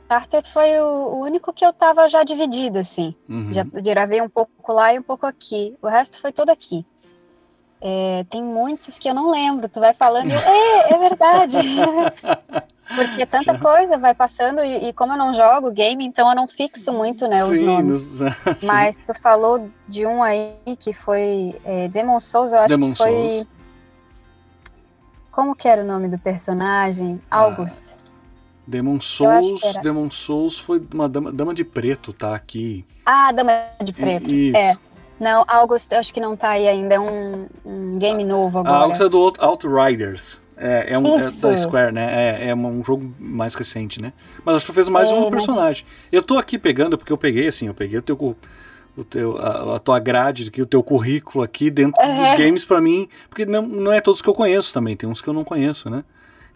[0.09, 3.13] Uncharted foi o, único que eu tava já dividido, assim.
[3.29, 3.53] Uhum.
[3.53, 5.77] Já gravei um pouco lá e um pouco aqui.
[5.81, 6.83] O resto foi todo aqui.
[7.79, 9.69] É, tem muitos que eu não lembro.
[9.69, 11.57] Tu vai falando, e é, é verdade.
[12.95, 16.47] Porque tanta coisa vai passando e, e como eu não jogo game, então eu não
[16.47, 18.19] fixo muito, né, os Sim, nomes.
[18.19, 18.33] nos-.
[18.65, 22.97] Mas tu falou de um aí que foi é, Demon Souls, eu acho Demon que
[22.97, 23.11] foi.
[23.11, 23.47] Souls.
[25.31, 27.21] Como que era o nome do personagem?
[27.29, 27.98] Ah, August.
[28.69, 29.61] Demon Souls.
[29.81, 32.85] Demon Souls foi uma dama, dama de preto, tá aqui.
[33.05, 33.51] Ah, Dama
[33.83, 34.33] de Preto.
[34.33, 34.55] Isso.
[34.57, 34.75] É.
[35.19, 36.95] Não, August, eu acho que não tá aí ainda.
[36.95, 38.77] É um, um game novo agora.
[38.77, 40.41] A August é do Out- Outriders.
[40.55, 42.37] É, é um é da Square, né?
[42.45, 44.13] É, é um jogo mais recente, né?
[44.45, 45.85] Mas acho que fez mais É, um mas- personagem.
[46.11, 48.35] Eu tô aqui pegando, porque eu peguei assim, eu peguei o teu,
[48.97, 52.17] o teu a, a tua grade, aqui, o teu currículo aqui dentro Uhum.
[52.17, 55.21] dos games pra mim, porque não, não é todos que eu conheço também, tem uns
[55.21, 56.03] que eu não conheço, né?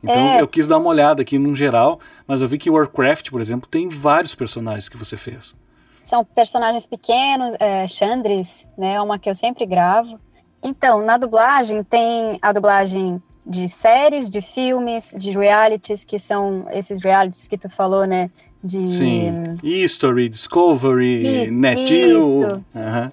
[0.03, 0.41] Então É.
[0.41, 3.69] eu quis dar uma olhada aqui num geral, mas eu vi que Warcraft, por exemplo,
[3.69, 5.55] tem vários personagens que você fez.
[6.01, 8.95] São personagens pequenos, é, Chandris, né?
[8.95, 10.19] É uma que eu sempre gravo.
[10.61, 17.01] Então, na dublagem tem a dublagem de séries, de filmes, de realities, que são esses
[17.01, 18.29] realities que tu falou, né?
[18.61, 19.43] De Sim.
[19.63, 22.63] History, Discovery, NetGeo.
[22.75, 23.11] Aham.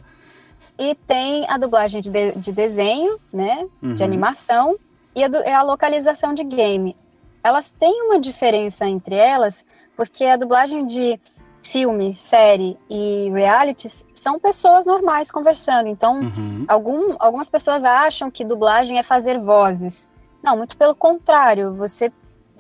[0.78, 3.66] E tem a dublagem de, de- de desenho, né?
[3.82, 3.94] Uhum.
[3.94, 4.76] De animação.
[5.14, 6.96] E a, do- é a localização de game.
[7.42, 9.64] Elas têm uma diferença entre elas,
[9.96, 11.18] porque a dublagem de
[11.62, 15.88] filme, série e realities são pessoas normais conversando.
[15.88, 16.64] Então, Uhum.
[16.68, 20.08] algum, algumas pessoas acham que dublagem é fazer vozes.
[20.42, 21.74] Não, muito pelo contrário.
[21.74, 22.10] Você,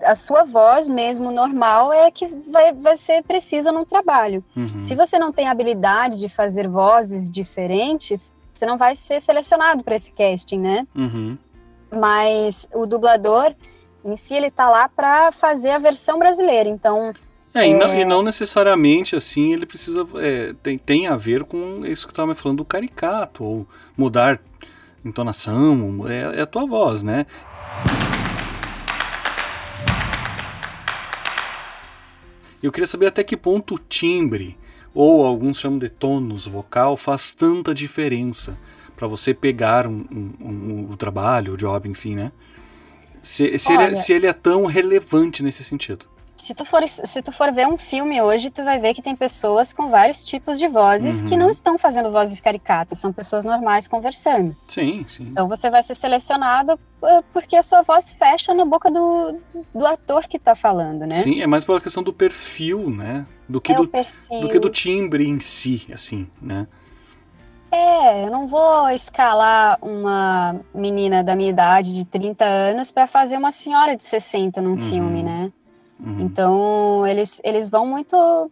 [0.02, 4.44] a sua voz mesmo normal é que vai, vai ser precisa no trabalho.
[4.56, 4.82] Uhum.
[4.84, 9.94] Se você não tem habilidade de fazer vozes diferentes, você não vai ser selecionado para
[9.94, 10.86] esse casting, né?
[10.94, 11.38] Uhum.
[11.92, 13.54] Mas o dublador
[14.04, 16.68] em si ele tá lá para fazer a versão brasileira.
[16.68, 17.12] Então,
[17.52, 20.06] É, e, Não, e não necessariamente assim ele precisa.
[20.16, 23.66] é, tem, tem a ver com isso que eu estava me falando do caricato, ou
[23.96, 24.40] mudar
[25.04, 27.26] entonação, é, é a tua voz, né?
[32.62, 34.56] Eu queria saber até que ponto o timbre,
[34.94, 38.56] ou alguns chamam de tônus vocal, faz tanta diferença
[39.00, 42.30] para você pegar um, um- um- um trabalho, o job, enfim, né?
[43.22, 46.04] Se, se, ele, é- Olha- se ele é tão relevante nesse sentido.
[46.36, 49.14] se tu for se tu for ver um filme hoje, tu vai ver que tem
[49.16, 51.40] pessoas com vários tipos de vozes que Uhum.
[51.40, 54.54] não estão fazendo vozes caricatas, são pessoas normais conversando.
[54.66, 55.24] Sim, sim.
[55.30, 59.38] Então você vai ser selecionado eh, porque a sua voz fecha na boca do,
[59.74, 61.22] do ator que tá falando, né?
[61.22, 63.26] Sim, é mais pela questão do perfil, né?
[63.48, 63.92] Do que, é o do,
[64.42, 66.66] do que do timbre em si, assim, né?
[67.72, 73.36] É, eu não vou escalar uma menina da minha idade de 30 anos para fazer
[73.36, 74.78] uma senhora de 60 num Uhum.
[74.78, 75.52] filme, né?
[76.00, 76.20] Uhum.
[76.20, 78.50] Então, eles, eles vão muito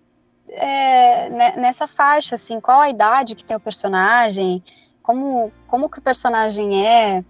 [0.51, 4.63] é, ne- nessa faixa, assim, qual a idade que tem o personagem,
[5.03, 7.25] como, como que o personagem é,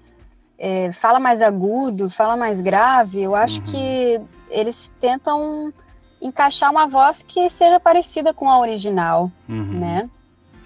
[0.58, 3.66] é, fala mais agudo, fala mais grave, eu acho Uhum.
[3.66, 4.20] que
[4.50, 5.72] eles tentam
[6.20, 9.78] encaixar uma voz que seja parecida com a original, Uhum.
[9.80, 10.10] né?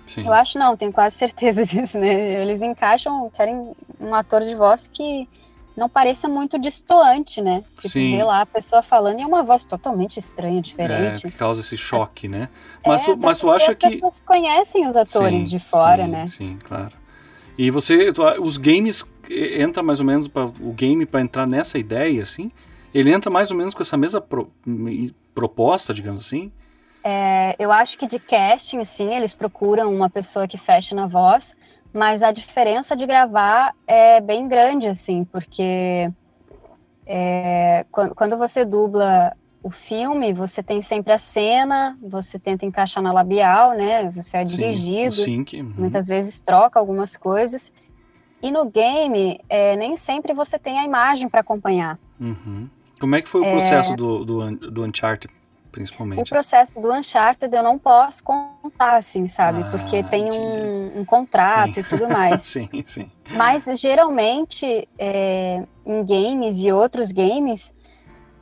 [0.07, 0.27] Sim.
[0.27, 2.43] Eu acho não, tenho quase certeza disso, né?
[2.43, 5.29] Eles encaixam, querem um ator de voz que
[5.77, 7.65] não pareça muito distoante, né?
[7.79, 8.11] Que Sim.
[8.11, 11.23] tu vê lá a pessoa falando e é uma voz totalmente estranha, É, diferente.
[11.23, 12.49] que causa esse choque, né?
[12.87, 13.91] Mas, É, tu, mas tu porque acha as que.
[13.91, 16.27] pessoas conhecem os atores Sim, de fora, sim, né?
[16.27, 16.93] Sim, claro.
[17.57, 21.79] E você, tu- os games entra mais ou menos para o game para entrar nessa
[21.79, 22.51] ideia, assim?
[22.93, 24.51] Ele entra mais ou menos com essa mesma pro-
[25.35, 26.53] proposta, digamos assim?
[27.05, 31.55] É, eu acho que de casting, sim, eles procuram uma pessoa que feche na voz,
[31.93, 36.11] mas a diferença de gravar é bem grande, assim, porque
[37.07, 43.03] é, quando, quando você dubla o filme, você tem sempre a cena, você tenta encaixar
[43.03, 44.11] na labial, né?
[44.11, 45.61] Você é Sim, dirigido, sync.
[45.61, 45.73] uhum.
[45.79, 47.73] muitas vezes troca algumas coisas.
[48.43, 51.97] E no game, é, nem sempre você tem a imagem para acompanhar.
[52.21, 52.69] Uhum.
[52.99, 55.33] Como é que foi o processo do, do, Un- do Uncharted,
[55.73, 56.29] O principalmente?
[56.29, 59.63] processo do Uncharted eu não posso contar, assim, sabe?
[59.63, 61.81] Ah, Porque tem um, um contrato Sim.
[61.81, 62.43] e tudo mais.
[62.45, 63.11] sim, sim.
[63.31, 67.75] Mas geralmente, é, em games e outros games,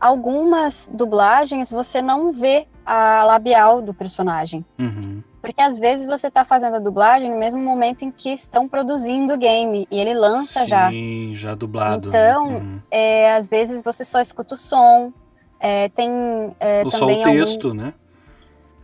[0.01, 4.65] algumas dublagens você não vê a labial do personagem.
[4.77, 5.23] Uhum.
[5.41, 9.35] Porque às vezes você está fazendo a dublagem no mesmo momento em que estão produzindo
[9.35, 10.91] o game e ele lança já.
[10.91, 12.09] Sim, já dublado.
[12.09, 12.59] Então, né?
[12.59, 12.81] Uhum.
[12.91, 15.13] É, às vezes você só escuta o som.
[15.61, 16.11] É, tem
[16.59, 17.93] é, Ou só o texto, né?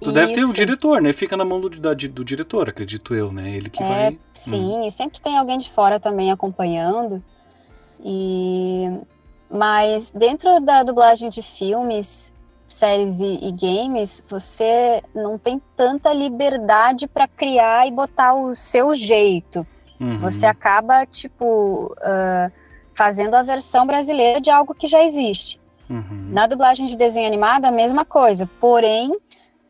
[0.01, 0.55] Tu deve ter o Isso.
[0.55, 1.13] diretor, né?
[1.13, 3.51] Fica na mão do, da- do diretor, acredito eu, né?
[3.51, 4.19] Ele que É, vai.
[4.33, 7.23] sim, e sempre tem alguém de fora também acompanhando.
[8.05, 9.01] E
[9.49, 12.35] mas dentro da dublagem de filmes,
[12.67, 18.93] séries e, e games, você não tem tanta liberdade para criar e botar o seu
[18.93, 19.67] jeito.
[20.01, 20.19] Uhum.
[20.19, 22.51] Você acaba tipo ah,
[22.95, 25.59] fazendo a versão brasileira de algo que já existe.
[25.89, 26.29] Uhum.
[26.31, 28.49] Na dublagem de desenho animado, a mesma coisa.
[28.61, 29.13] Porém,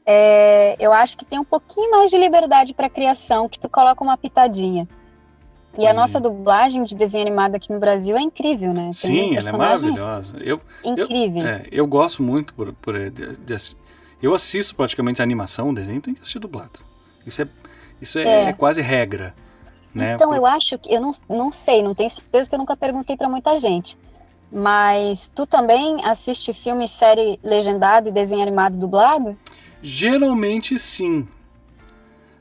[0.04, 4.02] é, eu acho que tem um pouquinho mais de liberdade para criação, que tu coloca
[4.02, 4.88] uma pitadinha.
[5.74, 5.96] E a Entendi.
[5.96, 8.84] nossa dublagem de desenho animado aqui no Brasil é incrível, né?
[8.84, 10.38] Tem Sim, ela é maravilhosa.
[10.38, 11.60] Eu, Incríveis.
[11.60, 13.76] é, eu gosto muito por, por de, de assi-
[14.22, 16.80] eu assisto praticamente a animação, o desenho, tem que assistir dublado.
[17.26, 17.48] Isso é
[18.00, 18.52] Isso é, é.
[18.54, 19.34] quase regra.
[19.94, 20.14] Né?
[20.14, 23.16] Então, eu acho que, eu não, não sei, não tenho certeza que eu nunca perguntei
[23.16, 23.98] para muita gente.
[24.58, 29.36] Mas tu também assiste filme, série legendado e desenho animado dublado?
[29.82, 31.28] Geralmente sim.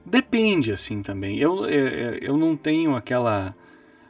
[0.06, 1.38] Depende, assim, também.
[1.38, 3.54] Eu, eu, eu não tenho aquela.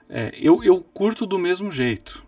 [0.07, 2.23] É, eu, eu curto do mesmo jeito,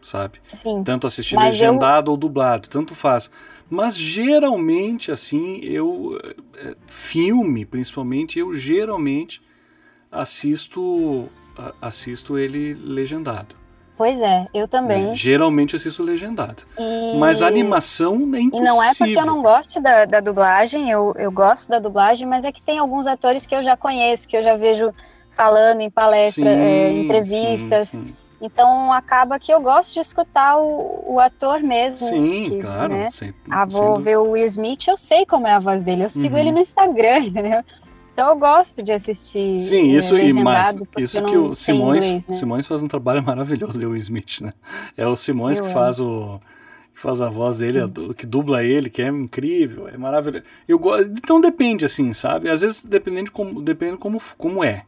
[0.00, 0.40] sabe?
[0.46, 0.82] Sim.
[0.82, 2.12] Tanto assistir legendado eu...
[2.12, 3.30] ou dublado, tanto faz.
[3.68, 6.18] Mas geralmente, assim, eu.
[6.56, 9.42] É, filme, principalmente, eu geralmente
[10.10, 11.28] assisto
[11.82, 13.61] assisto ele legendado.
[13.96, 15.10] Pois é, eu também.
[15.10, 16.64] É, geralmente eu assisto legendado.
[16.78, 17.16] E...
[17.18, 18.58] Mas a animação é impossível.
[18.58, 22.26] E não é porque eu não gosto da, da dublagem, eu, eu gosto da dublagem,
[22.26, 24.92] mas é que tem alguns atores que eu já conheço, que eu já vejo
[25.30, 27.90] falando em palestra, sim, é, entrevistas.
[27.90, 28.14] Sim, sim.
[28.42, 32.08] Então acaba que eu gosto de escutar o, o ator mesmo.
[32.08, 32.92] Sim, que, claro.
[32.92, 33.08] Né?
[33.08, 36.08] Sem, ah, vou ver o Will Smith, eu sei como é a voz dele, eu
[36.08, 36.40] sigo uhum.
[36.40, 37.62] ele no Instagram, entendeu?
[38.12, 39.58] Então eu gosto de assistir.
[39.58, 40.76] Sim, isso é, e mais.
[40.98, 42.34] Isso que o Simões, inglês, né?
[42.34, 44.52] Simões faz um trabalho maravilhoso, o Will Smith, né?
[44.96, 46.40] É o Simões eu que faz o
[46.94, 47.78] que faz a voz dele,
[48.14, 50.44] que dubla ele, que é incrível, é maravilhoso.
[50.68, 52.50] Eu gosto, então depende assim, sabe?
[52.50, 54.84] Às vezes dependendo de como, dependendo como como é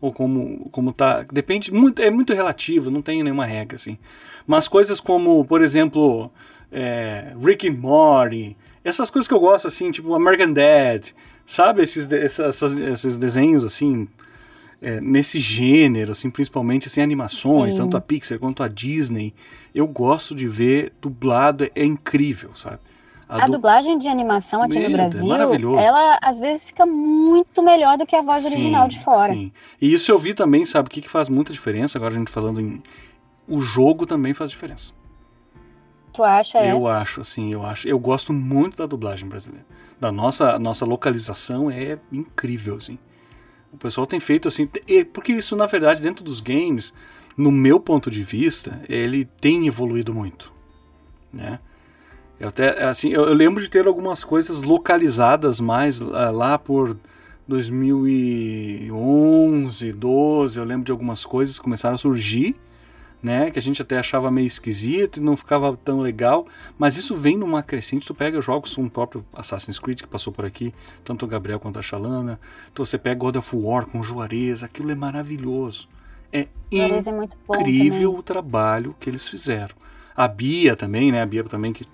[0.00, 3.98] ou como como tá, depende muito, é muito relativo, não tem nenhuma regra assim.
[4.46, 6.30] Mas coisas como, por exemplo,
[6.72, 11.08] é, Rick and Morty, essas coisas que eu gosto assim, tipo American Dad,
[11.46, 14.08] Sabe, esses, essas, esses desenhos, assim,
[14.82, 17.78] é, nesse gênero, assim, principalmente assim, animações, Sim.
[17.78, 19.32] tanto a Pixar quanto a Disney,
[19.72, 22.80] eu gosto de ver dublado, é, é incrível, sabe?
[23.28, 23.52] A, a du...
[23.52, 27.96] dublagem de animação aqui Meu, no é Brasil, é ela às vezes fica muito melhor
[27.96, 29.32] do que a voz sim, original de fora.
[29.32, 29.52] Sim.
[29.80, 32.30] E isso eu vi também, sabe, o que, que faz muita diferença, agora a gente
[32.30, 32.82] falando em...
[33.48, 34.92] O jogo também faz diferença.
[36.12, 36.72] Tu acha, é?
[36.72, 37.86] Eu acho, assim, eu acho.
[37.86, 39.64] Eu gosto muito da dublagem brasileira
[39.98, 42.98] da nossa, nossa localização é incrível, assim.
[43.72, 44.68] O pessoal tem feito assim,
[45.12, 46.94] porque isso na verdade dentro dos games,
[47.36, 50.52] no meu ponto de vista, ele tem evoluído muito,
[51.32, 51.58] né?
[52.38, 56.96] Eu até assim, eu, eu lembro de ter algumas coisas localizadas mais uh, lá por
[57.48, 62.54] 2011, 12, eu lembro de algumas coisas começaram a surgir
[63.26, 63.50] né?
[63.50, 66.46] Que a gente até achava meio esquisito e não ficava tão legal.
[66.78, 68.06] Mas isso vem numa crescente.
[68.06, 70.72] Tu pega jogos como o próprio Assassin's Creed que passou por aqui,
[71.04, 72.38] tanto o Gabriel quanto a Shalana.
[72.72, 75.88] Então você pega God of War com Juarez, aquilo é maravilhoso.
[76.32, 79.74] É, é incrível é o trabalho que eles fizeram.
[80.14, 81.20] A Bia também, né?
[81.20, 81.84] A Bia também que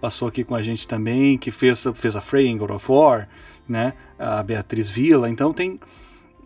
[0.00, 3.28] passou aqui com a gente também, que fez, fez a Frey em God of War,
[3.68, 3.94] né?
[4.18, 5.30] A Beatriz Villa.
[5.30, 5.78] Então tem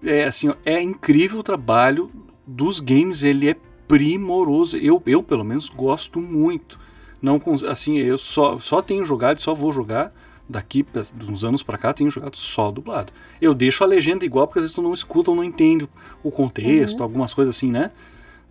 [0.03, 2.11] é assim, é incrível o trabalho
[2.47, 3.57] dos games, ele é
[3.89, 4.77] primoroso.
[4.77, 6.79] Eu, eu pelo menos gosto muito.
[7.21, 10.13] Não assim, eu só, só tenho jogado, só vou jogar
[10.49, 10.85] daqui
[11.27, 13.13] uns anos para cá tenho jogado só dublado.
[13.41, 15.89] Eu deixo a legenda igual porque às vezes tu não escuta ou não entende
[16.23, 17.05] o contexto, uhum.
[17.05, 17.91] algumas coisas assim, né?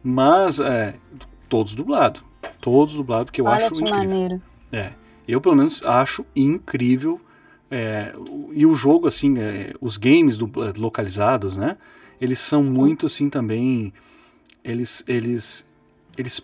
[0.03, 0.95] Mas é,
[1.47, 2.21] todos dublado,
[2.59, 3.99] todos dublado que eu Olha acho que incrível.
[3.99, 4.41] Maneiro.
[4.71, 4.93] É,
[5.27, 7.21] eu pelo menos acho incrível.
[7.69, 8.13] É,
[8.51, 11.77] e o jogo assim, é, os games do, localizados, né?
[12.19, 12.73] Eles são Sim.
[12.73, 13.93] muito assim também
[14.63, 15.65] eles eles
[16.17, 16.41] eles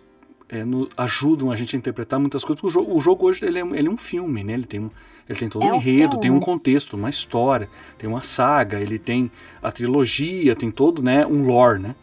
[0.50, 2.60] é, no, ajudam a gente a interpretar muitas coisas.
[2.60, 4.54] Porque o jogo, o jogo hoje ele é, ele é um filme, né?
[4.54, 4.90] Ele tem, um,
[5.28, 6.20] ele tem todo é um enredo, filme.
[6.20, 9.30] tem um contexto, uma história, tem uma saga, ele tem
[9.62, 11.24] a trilogia, tem todo, né?
[11.24, 11.94] Um lore, né?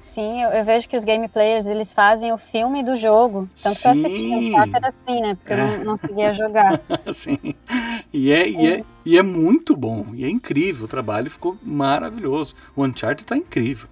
[0.00, 3.48] Sim, eu, eu, vejo que os game players eles fazem o filme do jogo.
[3.62, 3.80] Tanto Sim.
[3.80, 5.34] que eu assisti Uncharted assim, né?
[5.34, 6.80] Porque eu não, não conseguia jogar.
[7.10, 7.38] Sim.
[8.12, 10.84] E é, e, é, e é muito bom, e é incrível.
[10.84, 12.54] O trabalho ficou maravilhoso.
[12.76, 13.88] O Uncharted tá incrível.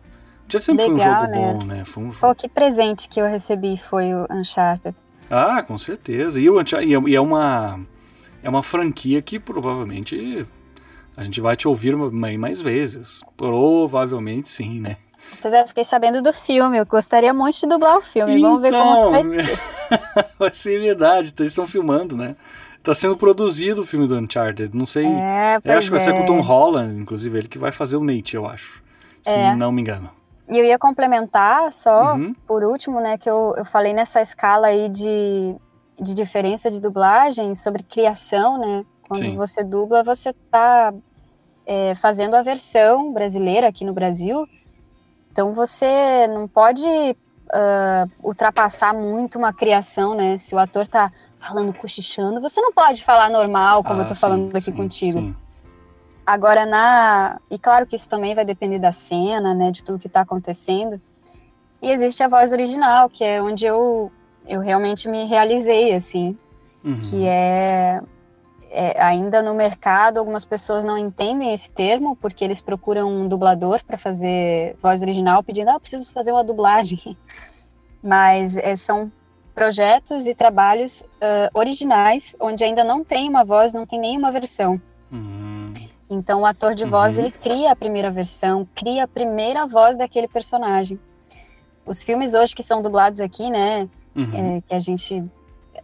[0.52, 1.38] Já sempre Legal, foi um jogo né?
[1.38, 1.84] bom, né?
[1.86, 2.20] Foi um jogo...
[2.20, 4.94] Pô, que presente que eu recebi foi o Uncharted.
[5.30, 6.38] Ah, com certeza.
[6.38, 7.80] E, o Uncharted, e é uma
[8.42, 10.46] é uma franquia que provavelmente
[11.16, 13.22] a gente vai te ouvir mais vezes.
[13.34, 14.98] Provavelmente sim, né?
[15.40, 16.76] Pois é, fiquei sabendo do filme.
[16.76, 18.36] Eu gostaria muito de dublar o filme.
[18.36, 20.26] Então, Vamos ver como vai então, ser.
[20.38, 21.32] vai ser verdade.
[21.38, 22.36] Eles estão filmando, né?
[22.82, 24.76] Tá sendo produzido o filme do Uncharted.
[24.76, 25.06] Não sei.
[25.06, 26.04] É, eu acho que vai é.
[26.04, 28.82] ser com o Tom Holland, inclusive, ele que vai fazer o Nate, eu acho.
[29.22, 29.54] Se é.
[29.54, 30.10] não me engano.
[30.50, 32.34] E eu ia complementar só, uhum.
[32.46, 35.56] por último, né, que eu, eu falei nessa escala aí de,
[36.00, 38.84] de diferença de dublagem sobre criação, né?
[39.06, 39.36] Quando Sim.
[39.36, 40.92] você dubla, você está
[41.66, 44.46] é, fazendo a versão brasileira aqui no Brasil.
[45.30, 50.38] Então você não pode uh, ultrapassar muito uma criação, né?
[50.38, 54.14] Se o ator está falando cochichando, você não pode falar normal, como ah, eu tô
[54.14, 55.20] sim, falando aqui sim, contigo.
[55.20, 55.36] Sim.
[56.26, 57.40] Agora, na.
[57.50, 59.70] E claro que isso também vai depender da cena, né?
[59.70, 61.00] De tudo que está acontecendo.
[61.80, 64.10] E existe a voz original, que é onde eu,
[64.46, 66.36] eu realmente me realizei, assim.
[66.84, 67.00] Uhum.
[67.00, 68.00] Que é.
[68.70, 73.84] é, ainda no mercado algumas pessoas não entendem esse termo porque eles procuram um dublador
[73.84, 77.16] para fazer voz original pedindo, ah, eu preciso fazer uma dublagem.
[78.02, 79.10] Mas é, são
[79.54, 84.80] projetos e trabalhos uh, originais onde ainda não tem uma voz, não tem nenhuma versão.
[85.10, 85.51] Uhum.
[86.12, 87.24] Então o ator de voz uhum.
[87.24, 90.98] ele cria a primeira versão, cria a primeira voz daquele personagem.
[91.86, 94.56] Os filmes hoje que são dublados aqui, né, uhum.
[94.58, 95.24] é, que a gente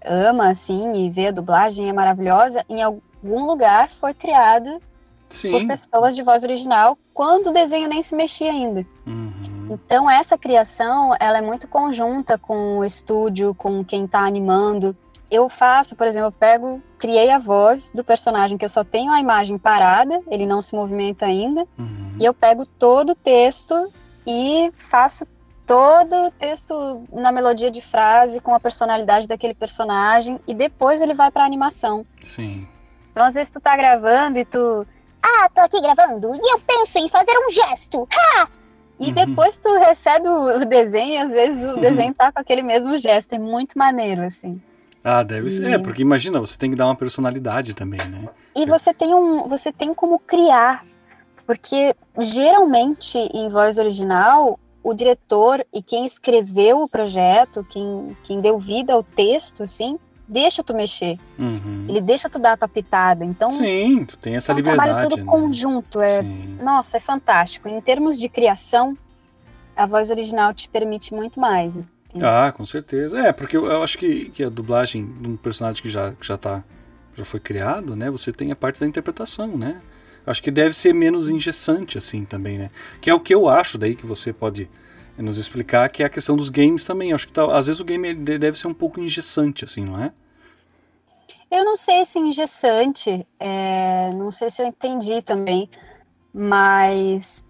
[0.05, 4.81] ama, assim, e vê a dublagem é maravilhosa, em algum lugar foi criado
[5.29, 5.51] Sim.
[5.51, 8.87] por pessoas de voz original quando o desenho nem se mexia ainda.
[9.07, 9.69] Uhum.
[9.71, 14.97] Então essa criação, ela é muito conjunta com o estúdio, com quem está animando.
[15.31, 19.13] Eu faço, por exemplo, eu pego, criei a voz do personagem que eu só tenho
[19.13, 22.17] a imagem parada, ele não se movimenta ainda, uhum.
[22.19, 23.93] e eu pego todo o texto
[24.27, 25.27] e faço
[25.67, 31.13] todo o texto na melodia de frase, com a personalidade daquele personagem, e depois ele
[31.13, 32.07] vai pra animação.
[32.23, 32.67] Sim.
[33.13, 34.87] Então, às vezes, tu tá gravando e tu.
[35.23, 38.09] Ah, tô aqui gravando e eu penso em fazer um gesto.
[38.13, 38.49] Ha!
[38.99, 39.13] E uhum.
[39.13, 43.33] depois tu recebe o, desenho e às vezes o desenho tá com aquele mesmo gesto.
[43.35, 44.63] É muito maneiro, assim.
[45.09, 45.51] Ah, deve e...
[45.51, 45.71] ser.
[45.71, 48.29] É, porque imagina, você tem que dar uma personalidade também, né?
[48.55, 48.67] E é.
[48.67, 49.49] você tem um.
[49.49, 50.85] Você tem como criar.
[51.47, 58.59] Porque geralmente em voz original o diretor e quem escreveu o projeto, quem, quem deu
[58.59, 61.19] vida ao texto, assim, deixa tu mexer.
[61.39, 61.87] Uhum.
[61.89, 63.25] Ele deixa tu dar a tua pitada.
[63.25, 64.89] Então, Sim, tu tem essa é um liberdade.
[64.89, 65.25] trabalho todo né?
[65.25, 66.01] conjunto.
[66.01, 66.23] É,
[66.63, 67.67] nossa, é fantástico.
[67.69, 68.97] Em termos de criação,
[69.75, 71.81] a voz original te permite muito mais.
[72.09, 72.25] Assim.
[72.25, 73.19] Ah, com certeza.
[73.19, 76.27] É, porque eu, eu, acho que, que a dublagem de um personagem que já, que
[76.27, 76.65] já tá.
[77.15, 78.09] Já foi criado, né?
[78.13, 79.81] Você tem a parte da interpretação, né?
[80.25, 82.71] Acho que deve ser menos engessante assim também, né?
[83.01, 84.71] Que é o que eu acho daí que você pode
[85.17, 87.13] nos explicar, que é a questão dos games também.
[87.13, 90.13] Acho que tá, às vezes o game deve ser um pouco engessante assim, não é?
[91.51, 95.69] Eu não sei se engessante, é, não sei se eu entendi também,
[96.33, 97.45] mas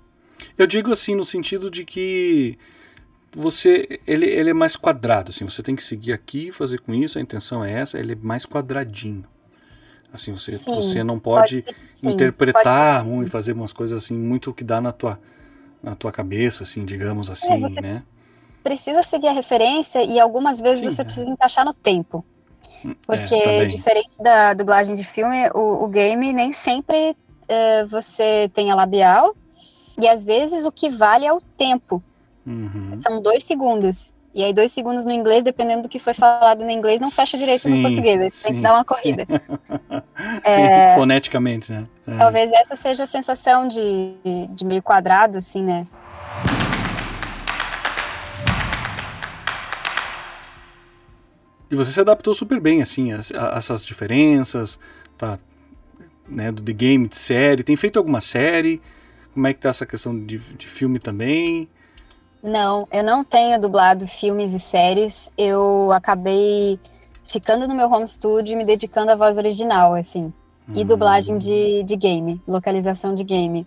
[0.56, 2.56] eu digo assim no sentido de que
[3.41, 7.18] você ele, ele é mais quadrado, assim, você tem que seguir aqui, fazer com isso,
[7.18, 9.24] a intenção é essa, ele é mais quadradinho.
[10.12, 14.05] Assim, você, sim, você não pode, pode ser, interpretar pode ser, e fazer umas coisas
[14.05, 15.20] assim muito que dá na tua,
[15.82, 18.03] na tua cabeça, assim, digamos é, assim, é, né?
[18.62, 21.05] Precisa seguir a referência e algumas vezes sim, você é.
[21.05, 22.24] precisa encaixar no tempo.
[22.84, 27.14] Hum, Porque, é, diferente da dublagem de filme, o, o game nem sempre
[27.47, 29.36] é, você tem a labial,
[29.99, 32.03] e às vezes o que vale é o tempo.
[32.49, 32.96] Uhum.
[32.96, 34.14] São dois segundos.
[34.34, 37.36] E aí, dois segundos no inglês, dependendo do que foi falado no inglês, não fecha
[37.36, 38.34] direito sim, no português.
[38.34, 39.26] Sim, tem que dar uma corrida.
[40.44, 41.86] é, foneticamente, né?
[42.07, 42.16] É.
[42.16, 44.14] Talvez essa seja a sensação de,
[44.51, 45.86] de meio quadrado, assim, né?
[51.70, 53.18] E você se adaptou super bem, assim, a,
[53.55, 54.78] a essas diferenças,
[55.18, 55.38] tá?
[56.26, 57.62] Né, do The Game, de série.
[57.62, 58.80] Tem feito alguma série?
[59.34, 61.68] Como é que tá essa questão de, de filme também?
[62.43, 65.30] Não, eu não tenho dublado filmes e séries.
[65.36, 66.78] Eu acabei
[67.26, 70.32] ficando no meu home studio e me dedicando à voz original, assim.
[70.68, 70.86] E hum.
[70.86, 73.66] dublagem de, de game, localização de game.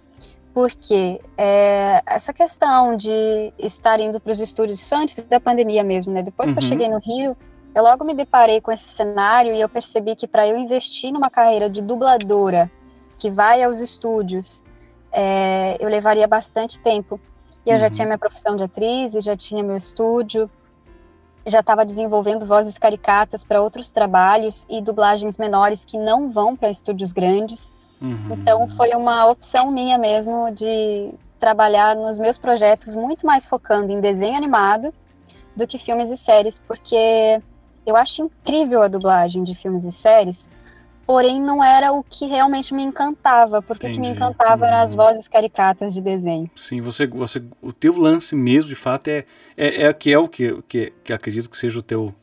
[0.54, 6.22] Porque é, essa questão de estar indo para os estúdios, antes da pandemia mesmo, né?
[6.22, 6.56] Depois uhum.
[6.56, 6.70] que eu uhum.
[6.70, 7.38] cheguei no Rio,
[7.74, 11.30] eu logo me deparei com esse cenário e eu percebi que para eu investir numa
[11.30, 12.70] carreira de dubladora
[13.18, 14.62] que vai aos estúdios,
[15.12, 17.20] é, eu levaria bastante tempo.
[17.66, 17.80] E eu uhum.
[17.80, 20.50] já tinha minha profissão de atriz, e já tinha meu estúdio,
[21.46, 26.70] já estava desenvolvendo vozes caricatas para outros trabalhos e dublagens menores que não vão para
[26.70, 27.72] estúdios grandes.
[28.02, 28.18] Uhum.
[28.32, 34.00] Então foi uma opção minha mesmo de trabalhar nos meus projetos muito mais focando em
[34.00, 34.94] desenho animado
[35.56, 37.42] do que filmes e séries, porque
[37.86, 40.48] eu acho incrível a dublagem de filmes e séries,
[41.06, 44.00] porém não era o que realmente me encantava, porque Entendi.
[44.00, 44.98] o que me encantava eram as uhum.
[44.98, 46.50] vozes caricatas de desenho.
[46.56, 49.26] Sim, você, você, o teu lance mesmo, de fato, é,
[49.58, 52.14] é, é que é o que, que, que acredito que seja o teu,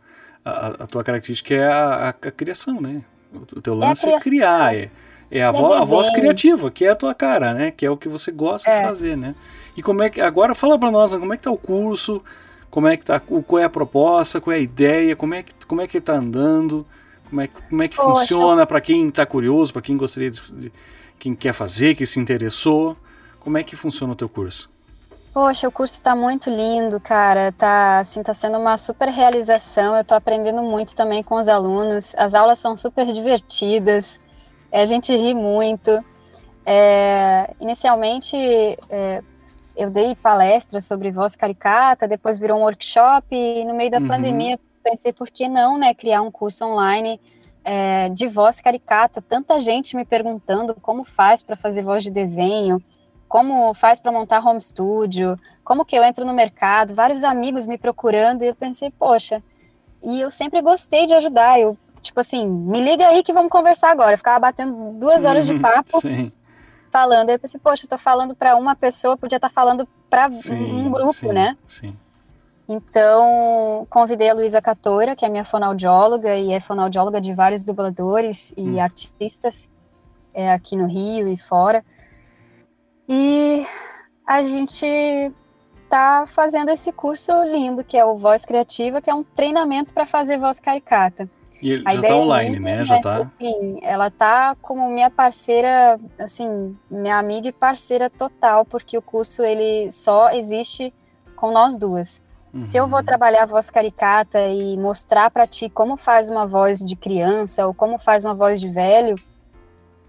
[0.45, 3.03] a, a tua característica é a, a, a, criação, né?
[3.33, 4.91] O teu é lance é, é criar, é,
[5.31, 7.71] é a, vo, a voz criativa, que é a tua cara, né?
[7.71, 8.81] Que é o que você gosta é.
[8.81, 9.35] de fazer, né?
[9.77, 12.23] E como é que agora fala para nós, como é que tá o curso?
[12.71, 15.53] Como é que tá, qual é a proposta, qual é a ideia, como é que
[15.67, 16.87] como é que está andando?
[17.29, 18.09] Como é, como é que Poxa.
[18.09, 20.73] funciona para quem está curioso, para quem gostaria de,
[21.19, 22.97] quem quer fazer, que se interessou?
[23.41, 24.71] Como é que funciona o teu curso?
[25.33, 27.53] Poxa, o curso está muito lindo, cara.
[27.53, 29.95] Tá, assim, tá sendo uma super realização.
[29.95, 32.15] Eu estou aprendendo muito também com os alunos.
[32.17, 34.19] As aulas são super divertidas.
[34.73, 36.03] A gente ri muito.
[36.65, 38.37] É, inicialmente,
[38.91, 39.23] é,
[39.77, 44.09] eu dei palestra sobre voz caricata, depois virou um workshop e no meio da uhum.
[44.09, 47.21] pandemia pensei, por que não, né, criar um curso online
[47.65, 52.83] é, de voz caricata, tanta gente me perguntando como faz para fazer voz de desenho,
[53.29, 57.77] como faz para montar home studio, como que eu entro no mercado, vários amigos me
[57.77, 59.43] procurando, e eu pensei, poxa,
[60.03, 63.91] e eu sempre gostei de ajudar, eu, tipo assim, me liga aí que vamos conversar
[63.91, 66.33] agora, eu ficava batendo duas horas de papo, Sim.
[66.91, 70.29] falando, aí eu pensei, poxa, tô falando para uma pessoa, podia estar tá falando para
[70.51, 71.55] um grupo, sim, né?
[71.67, 71.95] Sim.
[72.69, 78.53] Então, convidei a Luísa Catora, que é minha fonoaudióloga e é fonoaudióloga de vários dubladores
[78.57, 78.81] e hum.
[78.81, 79.71] artistas
[80.35, 81.83] é, aqui no Rio e fora.
[83.09, 83.65] E
[84.27, 85.33] a gente
[85.89, 90.07] tá fazendo esse curso lindo, que é o Voz Criativa, que é um treinamento para
[90.07, 91.27] fazer voz caricata.
[91.63, 92.85] E a já tá online, né?
[92.85, 93.17] Já tá.
[93.17, 99.43] Assim, ela tá como minha parceira, assim, minha amiga e parceira total, porque o curso
[99.43, 100.93] ele só existe
[101.35, 102.23] com nós duas.
[102.53, 102.67] Uhum.
[102.67, 106.81] Se eu vou trabalhar a voz caricata e mostrar para ti como faz uma voz
[106.81, 109.15] de criança ou como faz uma voz de velho,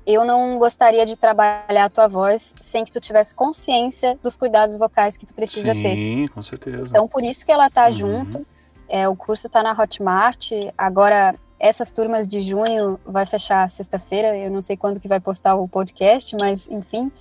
[0.05, 4.77] eu não gostaria de trabalhar a tua voz sem que tu tivesse consciência dos cuidados
[4.77, 5.95] vocais que tu precisa Sim, ter.
[5.95, 6.87] Sim, com certeza.
[6.89, 7.91] Então, por isso que ela tá uhum.
[7.91, 8.47] junto.
[8.87, 10.51] É, o curso está na Hotmart.
[10.75, 14.35] Agora, essas turmas de junho vai fechar sexta-feira.
[14.35, 17.11] Eu não sei quando que vai postar o podcast, mas enfim,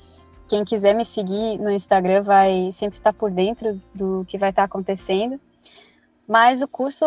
[0.48, 4.64] quem quiser me seguir no Instagram vai sempre estar por dentro do que vai estar
[4.64, 5.38] acontecendo.
[6.26, 7.04] Mas o curso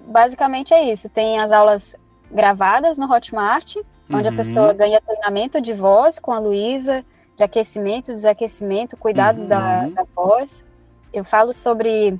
[0.00, 1.08] basicamente é isso.
[1.08, 1.96] Tem as aulas
[2.30, 3.76] gravadas no Hotmart,
[4.10, 4.34] onde uhum.
[4.34, 7.04] a pessoa ganha treinamento de voz com a Luísa,
[7.36, 9.48] de aquecimento, desaquecimento, cuidados uhum.
[9.48, 10.64] da, da voz.
[11.12, 12.18] Eu falo sobre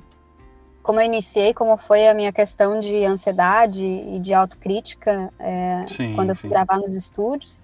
[0.83, 6.15] como eu iniciei, como foi a minha questão de ansiedade e de autocrítica é, sim,
[6.15, 6.53] quando eu fui sim.
[6.53, 7.59] gravar nos estúdios.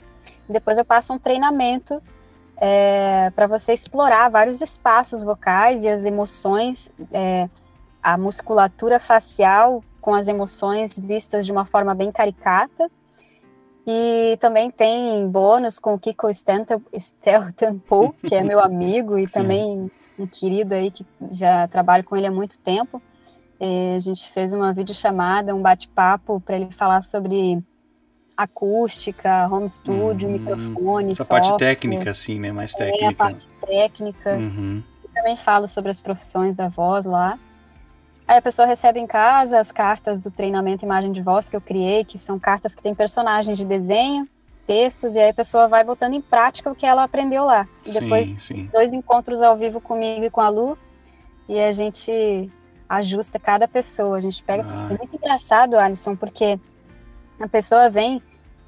[0.50, 2.02] Depois eu passo um treinamento
[2.66, 7.50] é, para você explorar vários espaços vocais e as emoções, é,
[8.02, 12.90] a musculatura facial com as emoções vistas de uma forma bem caricata.
[13.86, 20.26] E também tem bônus com o Kiko Steltenpo, que é meu amigo e também um
[20.26, 23.02] querido aí que já trabalho com ele há muito tempo.
[23.60, 27.62] É, a gente fez uma videochamada, um bate-papo para ele falar sobre
[28.36, 30.34] acústica, home studio, uhum.
[30.34, 31.42] microfone, Essa software.
[31.42, 32.52] parte técnica, assim, né?
[32.52, 33.06] Mais técnica.
[33.06, 34.36] É, a parte técnica.
[34.36, 34.84] Uhum.
[35.14, 37.38] também falo sobre as profissões da voz lá.
[38.28, 41.62] Aí a pessoa recebe em casa as cartas do treinamento imagem de voz que eu
[41.62, 44.28] criei, que são cartas que tem personagens de desenho,
[44.66, 47.68] textos, e aí a pessoa vai botando em prática o que ela aprendeu lá.
[47.86, 48.70] E sim, depois, sim.
[48.72, 50.78] dois encontros ao vivo comigo e com a Lu,
[51.50, 52.50] e a gente
[52.88, 54.18] ajusta cada pessoa.
[54.18, 54.64] A gente pega.
[54.64, 56.60] É muito engraçado, Alisson, porque
[57.40, 58.22] a pessoa vem,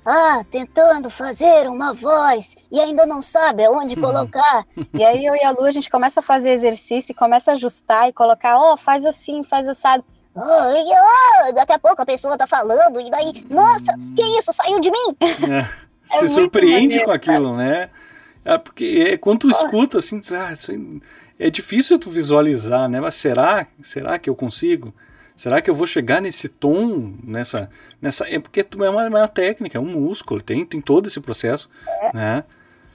[0.06, 4.66] ah, tentando fazer uma voz e ainda não sabe aonde colocar.
[4.94, 7.54] e aí eu e a Lu, a gente começa a fazer exercício e começa a
[7.56, 10.04] ajustar e colocar, ó, oh, faz assim, faz assado.
[10.36, 14.80] Oh, oh, daqui a pouco a pessoa tá falando, e daí, nossa, que isso, saiu
[14.80, 15.16] de mim?
[15.22, 15.66] É,
[16.04, 17.90] se surpreende maneiro, com aquilo, né?
[18.44, 20.54] É porque é, quando tu escuta assim, ah,
[21.40, 23.00] é difícil tu visualizar, né?
[23.02, 23.66] Mas será?
[23.82, 24.94] Será que eu consigo?
[25.36, 27.70] Será que eu vou chegar nesse tom, nessa,
[28.02, 31.70] nessa, é porque é uma, uma técnica, é um músculo, tem, tem todo esse processo,
[32.02, 32.14] é.
[32.16, 32.44] né?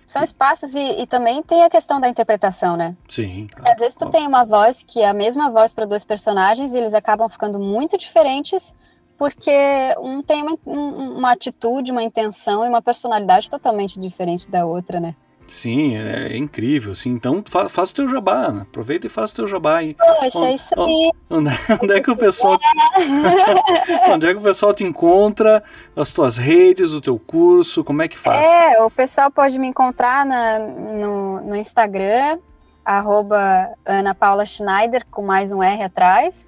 [0.06, 2.96] São espaços e, e, também tem a questão da interpretação, né?
[3.08, 3.46] Sim.
[3.54, 6.74] Claro, Às vezes tu tem uma voz que é a mesma voz para dois personagens
[6.74, 8.74] e eles acabam ficando muito diferentes
[9.16, 9.52] porque
[9.98, 15.14] um tem uma, uma atitude, uma intenção e uma personalidade totalmente diferente da outra, né?
[15.50, 17.10] Sim, é, é, incrível, assim.
[17.10, 18.62] Então fa, faz o teu jabá, né?
[18.62, 19.94] aproveita e faz o teu jabá aí.
[19.94, 21.12] Poxa, onde, é isso aí.
[21.28, 21.50] Onde,
[21.82, 22.56] onde, é que o pessoal
[24.14, 25.60] onde é que o pessoal te encontra,
[25.96, 28.46] as tuas redes, o teu curso, como é que faz?
[28.46, 32.38] É, o pessoal pode me encontrar na, no, no Instagram,
[32.84, 36.46] arroba Ana Paula Schneider, com mais um R atrás.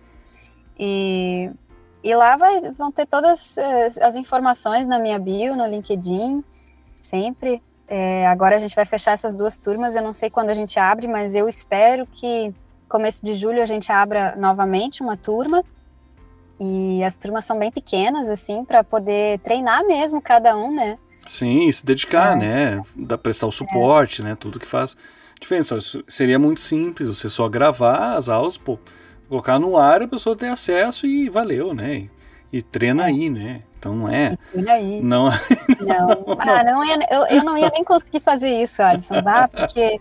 [0.78, 1.50] E,
[2.04, 6.44] e lá vai, vão ter todas as, as informações na minha bio, no LinkedIn,
[7.00, 7.60] sempre.
[7.94, 9.94] É, agora a gente vai fechar essas duas turmas.
[9.94, 12.50] Eu não sei quando a gente abre, mas eu espero que
[12.88, 15.62] começo de julho a gente abra novamente uma turma.
[16.58, 20.96] E as turmas são bem pequenas, assim, para poder treinar mesmo cada um, né?
[21.26, 22.36] Sim, se dedicar, é.
[22.40, 22.82] né?
[22.96, 24.24] Da prestar o suporte, é.
[24.24, 24.36] né?
[24.40, 24.96] Tudo que faz
[25.38, 25.76] diferença.
[26.08, 28.78] Seria muito simples você só gravar as aulas, pô,
[29.28, 31.94] colocar no ar, a pessoa ter acesso e valeu, né?
[31.96, 32.10] E,
[32.52, 33.06] e treina é.
[33.06, 33.62] aí, né?
[33.78, 34.36] Então não é.
[34.68, 35.00] Aí.
[35.02, 35.24] Não.
[35.24, 36.36] Não.
[36.38, 39.48] Ah, não ia, eu, eu não ia nem conseguir fazer isso, Alisson, tá?
[39.48, 40.00] porque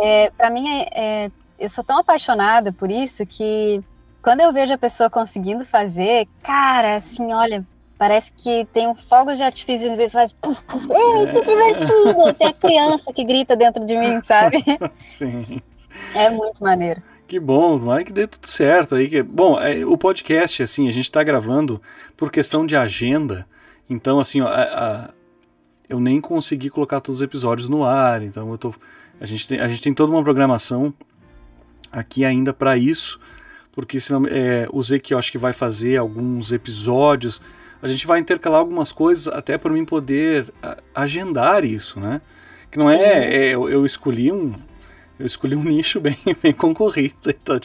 [0.00, 3.82] é, para mim é, é, eu sou tão apaixonada por isso que
[4.22, 7.66] quando eu vejo a pessoa conseguindo fazer, cara, assim, olha,
[7.98, 12.34] parece que tem um fogo de artifício e faz puf, puf, ei, que divertido!
[12.38, 14.64] Tem a criança que grita dentro de mim, sabe?
[14.96, 15.60] Sim.
[16.14, 17.02] É muito maneiro.
[17.32, 19.08] Que bom, tomara que dê tudo certo aí.
[19.08, 21.80] Que, bom, é, o podcast, assim, a gente está gravando
[22.14, 23.46] por questão de agenda,
[23.88, 25.10] Então, assim, ó, a, a,
[25.88, 28.74] eu nem consegui colocar todos os episódios no ar, então eu tô,
[29.18, 30.92] a, gente tem, a gente tem toda uma programação
[31.90, 33.18] aqui ainda para isso,
[33.72, 37.40] porque senão, é, o que eu acho que vai fazer alguns episódios,
[37.80, 40.52] a gente vai intercalar algumas coisas até para mim poder
[40.94, 42.20] agendar isso, né?
[42.70, 44.52] Que não é, é eu, eu, escolhi um
[45.22, 47.14] eu escolhi um nicho bem, bem concorrido,
[47.44, 47.60] tá,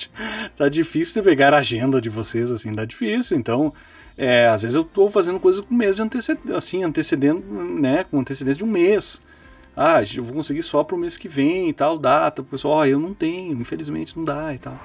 [0.56, 3.74] tá difícil de pegar a agenda de vocês assim, tá difícil, então
[4.16, 7.42] é, às vezes eu estou fazendo coisas com mês de antecedência, assim, antecedendo,
[7.80, 9.22] né, com antecedência de um mês.
[9.76, 12.42] Ah, eu vou conseguir só para o mês que vem e tal, data.
[12.42, 14.80] O pessoal, ó, oh, eu não tenho, infelizmente não dá e tal.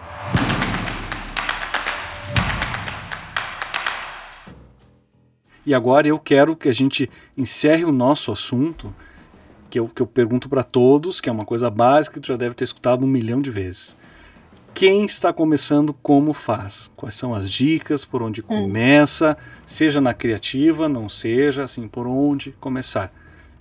[5.65, 8.95] E agora eu quero que a gente encerre o nosso assunto,
[9.73, 12.37] que eu, que eu pergunto para todos, que é uma coisa básica que tu já
[12.37, 13.97] deve ter escutado um milhão de vezes.
[14.75, 16.93] Quem está começando, como faz?
[16.95, 18.45] Quais são as dicas, por onde hum.
[18.45, 23.11] começa, seja na criativa, não seja, assim, por onde começar.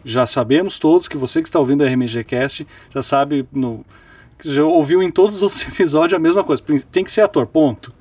[0.03, 3.85] Já sabemos todos que você que está ouvindo a RMG Cast já sabe, no,
[4.43, 6.61] já ouviu em todos os outros episódios a mesma coisa.
[6.91, 7.93] Tem que ser ator, ponto.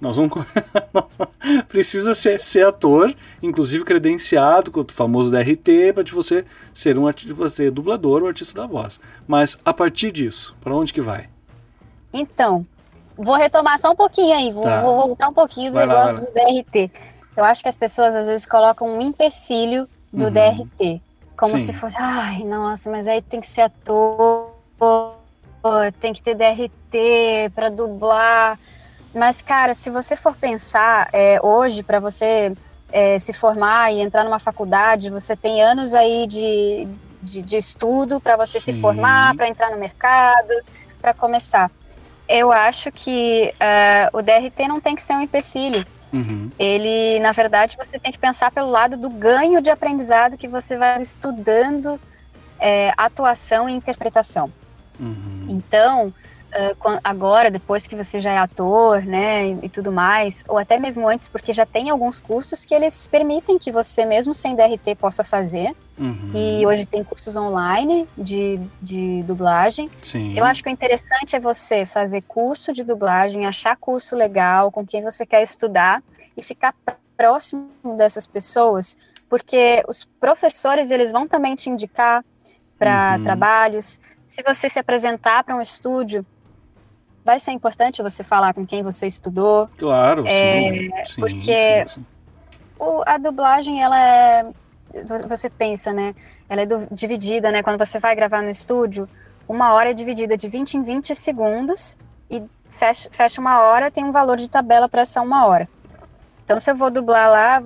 [0.02, 0.32] Nós vamos.
[1.68, 7.48] Precisa ser, ser, ator, inclusive credenciado com o famoso DRT, para você ser um artista,
[7.48, 8.98] ser dublador ou artista da voz.
[9.28, 11.28] Mas a partir disso, para onde que vai?
[12.12, 12.66] Então,
[13.16, 14.80] vou retomar só um pouquinho aí, vou, tá.
[14.80, 16.90] vou voltar um pouquinho do vai negócio lá, do DRT.
[17.36, 20.30] Eu acho que as pessoas às vezes colocam um empecilho do uhum.
[20.30, 21.00] DRT,
[21.36, 21.58] como Sim.
[21.58, 24.52] se fosse, ai, nossa, mas aí tem que ser ator,
[26.00, 28.58] tem que ter DRT para dublar.
[29.14, 32.52] Mas, cara, se você for pensar, é, hoje, para você
[32.92, 36.88] é, se formar e entrar numa faculdade, você tem anos aí de,
[37.22, 38.74] de, de estudo para você Sim.
[38.74, 40.52] se formar, para entrar no mercado,
[41.00, 41.70] para começar.
[42.28, 45.84] Eu acho que uh, o DRT não tem que ser um empecilho.
[46.12, 46.50] Uhum.
[46.58, 50.76] Ele, na verdade, você tem que pensar pelo lado do ganho de aprendizado que você
[50.76, 52.00] vai estudando
[52.58, 54.52] é, atuação e interpretação.
[54.98, 55.46] Uhum.
[55.48, 56.12] Então,
[57.04, 61.08] agora, depois que você já é ator, né, e, e, tudo mais, ou até mesmo
[61.08, 65.22] antes, porque já tem alguns cursos que eles permitem que você, mesmo sem DRT, possa
[65.22, 65.74] fazer.
[65.98, 66.32] Uhum.
[66.34, 69.90] E hoje tem cursos online de, de dublagem.
[70.02, 70.36] Sim.
[70.36, 74.84] Eu acho que o interessante é você fazer curso de dublagem, achar curso legal, com
[74.84, 76.02] quem você quer estudar
[76.36, 76.74] e ficar
[77.16, 78.96] próximo dessas pessoas,
[79.28, 82.24] porque os professores eles vão também te indicar
[82.78, 83.22] para uhum.
[83.22, 84.00] trabalhos.
[84.26, 86.24] Se você se apresentar para um estúdio,
[87.24, 89.68] vai ser importante você falar com quem você estudou.
[89.76, 92.06] Claro, é, sim, Porque sim, sim.
[92.78, 94.46] O, a dublagem, ela é.
[95.28, 96.14] Você pensa, né?
[96.48, 97.62] Ela é do, dividida, né?
[97.62, 99.08] Quando você vai gravar no estúdio,
[99.48, 101.96] uma hora é dividida de 20 em 20 segundos
[102.28, 105.68] e fecha, fecha uma hora, tem um valor de tabela para essa uma hora.
[106.44, 107.62] Então, se eu vou dublar lá,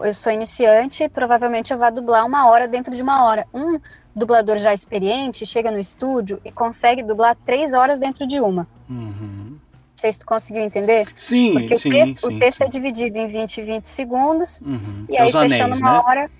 [0.00, 3.46] eu sou iniciante, provavelmente eu vou dublar uma hora dentro de uma hora.
[3.54, 3.78] Um
[4.14, 8.66] dublador já experiente chega no estúdio e consegue dublar três horas dentro de uma.
[8.88, 9.58] Uhum.
[9.94, 11.06] Não sei se tu conseguiu entender.
[11.16, 12.64] Sim, Porque sim, o texto, sim, o texto sim.
[12.64, 14.60] é dividido em 20 e 20 segundos.
[14.60, 15.06] Uhum.
[15.08, 16.02] E aí, fechando anéis, uma né?
[16.04, 16.30] hora.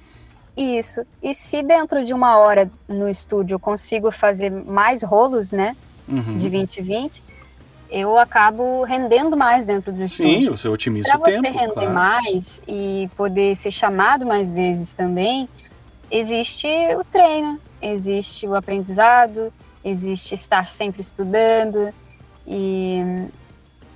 [0.57, 1.05] Isso.
[1.23, 5.77] E se dentro de uma hora no estúdio eu consigo fazer mais rolos, né?
[6.09, 6.37] Uhum.
[6.37, 7.23] De 20 e 20,
[7.91, 10.35] eu acabo rendendo mais dentro do estúdio.
[10.35, 11.43] Sim, você otimiza Pra o tempo.
[11.43, 11.95] Para você render claro.
[11.95, 15.49] mais e poder ser chamado mais vezes também,
[16.11, 19.53] existe o treino, existe o aprendizado,
[19.85, 21.93] existe estar sempre estudando.
[22.47, 23.29] E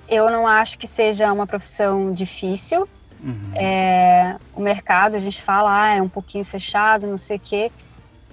[0.07, 2.87] eu não acho que seja uma profissão difícil.
[3.21, 3.51] Uhum.
[3.55, 7.71] É, o mercado, a gente fala, ah, é um pouquinho fechado, não sei o quê,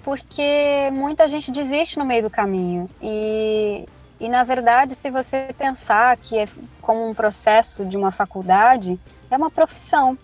[0.03, 2.89] porque muita gente desiste no meio do caminho.
[3.01, 3.85] E,
[4.19, 6.45] e, na verdade, se você pensar que é
[6.81, 8.97] como um processo de uma faculdade,
[9.29, 10.17] é uma profissão.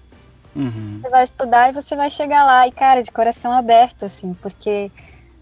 [0.56, 0.94] Uhum.
[0.94, 4.92] Você vai estudar e você vai chegar lá, e cara, de coração aberto, assim, porque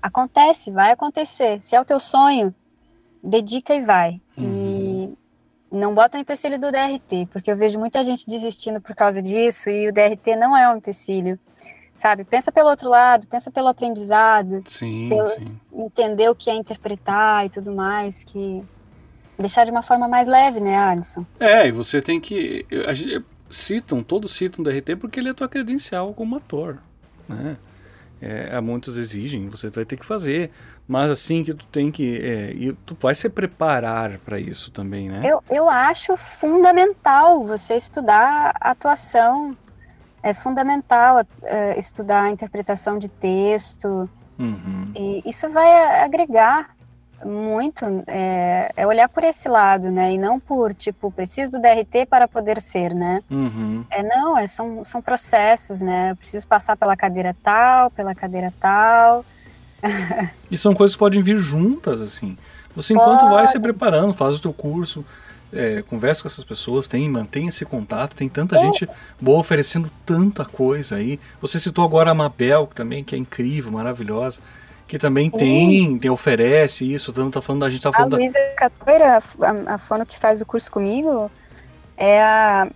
[0.01, 1.62] acontece, vai acontecer.
[1.62, 2.53] Se é o teu sonho,
[3.24, 4.22] dedica e vai.
[4.38, 5.16] Uhum.
[5.72, 9.22] E não bota o empecilho do DRT, porque eu vejo muita gente desistindo por causa
[9.22, 11.39] disso, e o DRT não é um empecilho.
[11.93, 15.59] Sabe, pensa pelo outro lado, pensa pelo aprendizado, Sim, pelo sim.
[15.74, 18.64] entender o que é interpretar e tudo mais, que
[19.38, 21.26] deixar de uma forma mais leve, né, Alisson?
[21.39, 22.66] É, e você tem que.
[22.93, 26.77] Gente, citam, todos citam o DRT porque ele é tua credencial como ator,
[27.27, 27.57] né?
[28.21, 30.51] É, muitos exigem, você vai ter que fazer,
[30.87, 35.09] mas assim que tu tem que, é, e tu vai se preparar para isso também,
[35.09, 35.21] né?
[35.23, 39.57] Eu, eu acho fundamental você estudar atuação,
[40.21, 44.91] é fundamental é, estudar a interpretação de texto, uhum.
[44.95, 46.75] e isso vai agregar
[47.26, 47.86] Muito.
[48.07, 50.13] É, é, olhar por esse lado, né?
[50.13, 53.22] E não por, tipo, preciso do DRT para poder ser, né?
[53.30, 53.86] Uhum.
[53.89, 56.11] É, não, é, são, são processos, né?
[56.11, 59.26] Eu preciso passar pela cadeira tal, pela cadeira tal.
[60.49, 62.38] e são coisas que podem vir juntas, assim.
[62.76, 63.34] Você, enquanto Pode.
[63.34, 65.03] vai se preparando, faz o teu curso,
[65.51, 68.88] é, conversa com essas pessoas, tem, mantém esse contato, tem tanta gente
[69.19, 71.19] boa oferecendo tanta coisa aí.
[71.41, 74.41] Você citou agora a Mabel, também, que é incrível, maravilhosa
[74.91, 78.15] que também tem, tem, oferece isso, tanto tá falando, a gente tá falando...
[78.15, 78.55] A Luísa da...
[78.55, 81.31] Catoira, a, a fono que faz o curso comigo,
[81.95, 82.67] é a,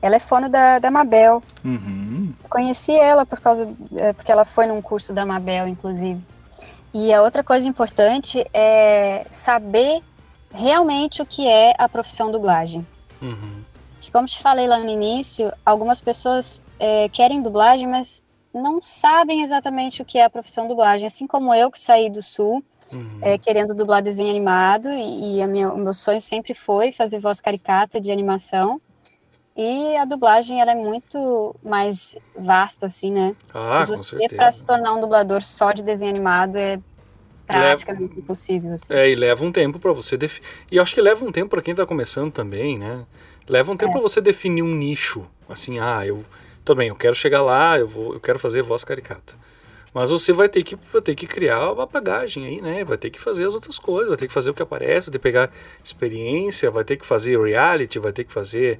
[0.00, 1.42] ela é fono da, da Mabel.
[1.64, 2.32] Uhum.
[2.48, 6.20] Conheci ela por causa, é, porque ela foi num curso da Mabel, inclusive.
[6.94, 10.00] E a outra coisa importante é saber
[10.52, 12.86] realmente o que é a profissão dublagem.
[13.20, 13.58] Uhum.
[13.98, 18.22] Que, como te falei lá no início, algumas pessoas é, querem dublagem, mas
[18.52, 22.22] não sabem exatamente o que é a profissão dublagem, assim como eu que saí do
[22.22, 23.18] sul, uhum.
[23.20, 27.40] é, querendo dublar desenho animado, e, e minha, o meu sonho sempre foi fazer voz
[27.40, 28.80] caricata de animação.
[29.56, 33.34] E a dublagem ela é muito mais vasta, assim, né?
[33.52, 36.78] Ah, e você, para se tornar um dublador só de desenho animado é
[37.44, 38.74] praticamente leva, impossível.
[38.74, 38.94] Assim.
[38.94, 40.46] É, e leva um tempo para você definir.
[40.70, 43.04] E acho que leva um tempo para quem está começando também, né?
[43.48, 43.92] Leva um tempo é.
[43.94, 45.26] para você definir um nicho.
[45.48, 46.24] Assim, ah, eu
[46.74, 49.34] bem, eu quero chegar lá, eu, vou, eu quero fazer voz caricata.
[49.92, 52.84] Mas você vai ter que, vai ter que criar uma bagagem aí, né?
[52.84, 55.12] Vai ter que fazer as outras coisas, vai ter que fazer o que aparece, vai
[55.12, 55.50] ter que pegar
[55.82, 58.78] experiência, vai ter que fazer reality, vai ter que fazer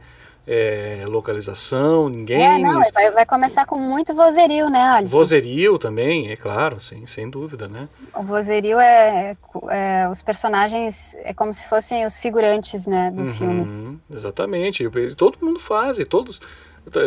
[0.50, 2.42] é, localização, ninguém.
[2.42, 5.16] É, não, vai, vai, começar com muito vozerio, né, Alisson?
[5.16, 7.86] Vozerio também, é claro, sem, sem dúvida, né?
[8.14, 9.36] O vozerio é,
[9.70, 14.00] é, Os personagens é como se fossem os figurantes, né, do uhum, filme.
[14.10, 14.88] Exatamente.
[15.14, 16.40] Todo mundo faz, e todos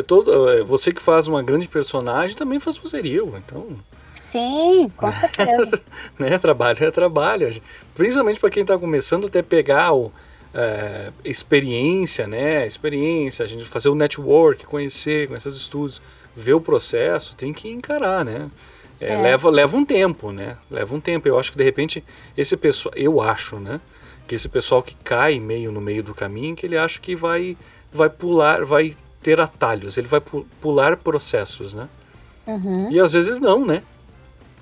[0.05, 3.67] Todo, é, você que faz uma grande personagem também faz vozerio, então...
[4.13, 5.82] Sim, com certeza.
[6.19, 7.61] né, trabalho é trabalho.
[7.95, 10.11] Principalmente para quem está começando até pegar o,
[10.53, 12.65] é, experiência, né?
[12.65, 16.01] Experiência, a gente fazer o network, conhecer, conhecer os estudos,
[16.36, 18.49] ver o processo, tem que encarar, né?
[18.99, 19.21] É, é.
[19.21, 20.57] Leva, leva um tempo, né?
[20.69, 21.27] Leva um tempo.
[21.27, 22.03] Eu acho que de repente
[22.38, 23.79] esse pessoal, eu acho, né?
[24.27, 27.57] Que esse pessoal que cai meio no meio do caminho, que ele acha que vai,
[27.91, 30.22] vai pular, vai ter atalhos, ele vai
[30.61, 31.88] pular processos, né?
[32.45, 32.91] Uhum.
[32.91, 33.84] E às vezes não, né?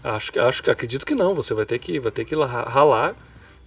[0.04, 1.34] Acho, acho, acredito que não.
[1.34, 3.16] Você vai ter que, vai ter que ralar.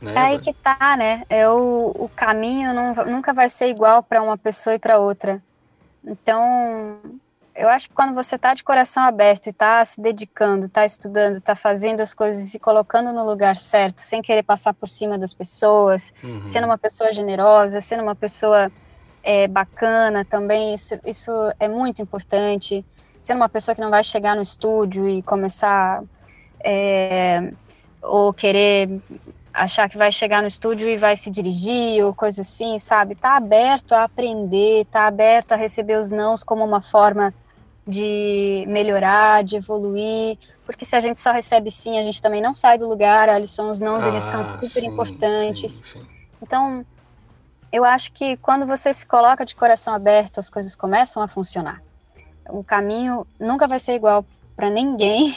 [0.01, 0.14] Né?
[0.14, 1.22] É aí que tá, né?
[1.28, 5.43] É o, o caminho não, nunca vai ser igual para uma pessoa e para outra.
[6.05, 6.99] Então,
[7.55, 11.40] eu acho que quando você tá de coração aberto e tá se dedicando, tá estudando,
[11.40, 15.18] tá fazendo as coisas e se colocando no lugar certo, sem querer passar por cima
[15.18, 16.49] das pessoas, uhum.
[16.49, 18.72] sendo uma pessoa generosa, sendo uma pessoa
[19.23, 22.85] é, bacana também, isso, isso é muito importante.
[23.20, 26.03] Sendo uma pessoa que não vai chegar no estúdio e começar
[26.64, 27.53] é,
[28.03, 29.01] ou querer
[29.53, 33.14] achar que vai chegar no estúdio e vai se dirigir ou coisa assim, sabe?
[33.14, 37.33] Tá aberto a aprender, tá aberto a receber os nãos como uma forma
[37.87, 42.55] de melhorar, de evoluir, porque se a gente só recebe sim, a gente também não
[42.55, 45.83] sai do lugar, Alisson, os nãos ah, eles são ah, super sim, importantes.
[45.85, 46.07] Sim, sim.
[46.41, 46.85] Então,
[47.73, 51.83] eu acho que quando você se coloca de coração aberto, as coisas começam a funcionar.
[52.51, 55.35] O caminho nunca vai ser igual para ninguém.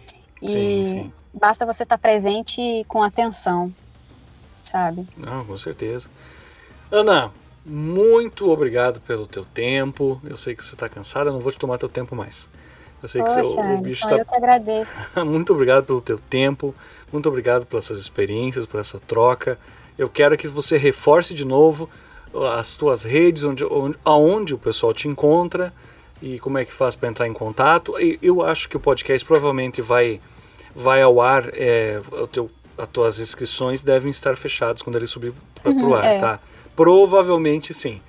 [0.42, 1.12] e sim, sim.
[1.32, 3.72] basta você estar tá presente com atenção,
[4.62, 5.08] sabe?
[5.16, 6.10] Não, com certeza.
[6.92, 7.32] Ana,
[7.64, 10.20] muito obrigado pelo teu tempo.
[10.24, 12.48] Eu sei que você está cansada, eu não vou te tomar teu tempo mais.
[13.02, 14.18] Eu sei Poxa, que você, o bicho está.
[14.18, 15.08] Eu que agradeço.
[15.24, 16.74] muito obrigado pelo teu tempo,
[17.12, 19.58] muito obrigado pelas suas experiências, por essa troca.
[19.98, 21.90] Eu quero que você reforce de novo
[22.56, 25.74] as tuas redes, onde, onde, aonde o pessoal te encontra
[26.22, 27.98] e como é que faz para entrar em contato.
[28.00, 30.20] E eu acho que o podcast provavelmente vai,
[30.74, 35.32] vai ao ar, é, o teu, as tuas inscrições devem estar fechadas quando ele subir
[35.54, 36.18] para o uhum, ar, é.
[36.18, 36.40] tá?
[36.76, 38.00] Provavelmente sim,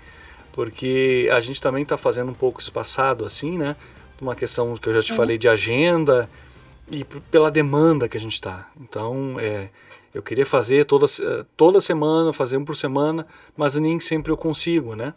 [0.51, 3.75] porque a gente também está fazendo um pouco espaçado assim, né?
[4.21, 6.29] Uma questão que eu já te falei de agenda
[6.91, 8.67] e pela demanda que a gente está.
[8.79, 9.69] Então, é,
[10.13, 11.05] eu queria fazer toda,
[11.55, 15.13] toda semana, fazer um por semana, mas nem sempre eu consigo, né?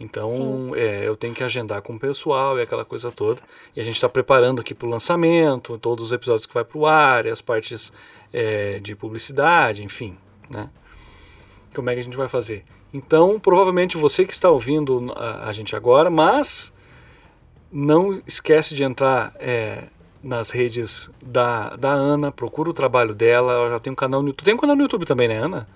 [0.00, 3.40] Então é, eu tenho que agendar com o pessoal e aquela coisa toda.
[3.76, 6.78] E a gente está preparando aqui para o lançamento, todos os episódios que vai para
[6.78, 7.92] o ar, as partes
[8.32, 10.16] é, de publicidade, enfim,
[10.50, 10.70] né?
[11.74, 12.64] Como é que a gente vai fazer?
[12.92, 16.72] Então, provavelmente você que está ouvindo a, a gente agora, mas
[17.70, 19.84] não esquece de entrar é,
[20.22, 24.28] nas redes da, da Ana, procura o trabalho dela, ela já tem um canal no
[24.28, 24.44] YouTube.
[24.44, 25.66] Tem um canal no YouTube também, né, Ana?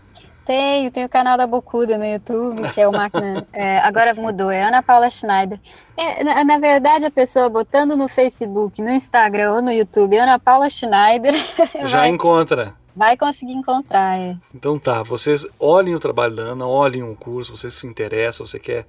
[0.47, 3.44] Tenho, tem o canal da Bocuda no YouTube, que é o Máquina.
[3.53, 5.59] É, agora mudou, é Ana Paula Schneider.
[5.97, 10.38] É, na, na, verdade, a pessoa botando no Facebook, no Instagram ou no YouTube, Ana
[10.38, 11.34] Paula Schneider.
[11.84, 12.74] Já vai, encontra.
[12.94, 14.36] Vai conseguir encontrar, é.
[14.55, 18.59] Então tá, vocês olhem o trabalho da Ana, olhem o curso, você se interessa, você
[18.59, 18.86] quer.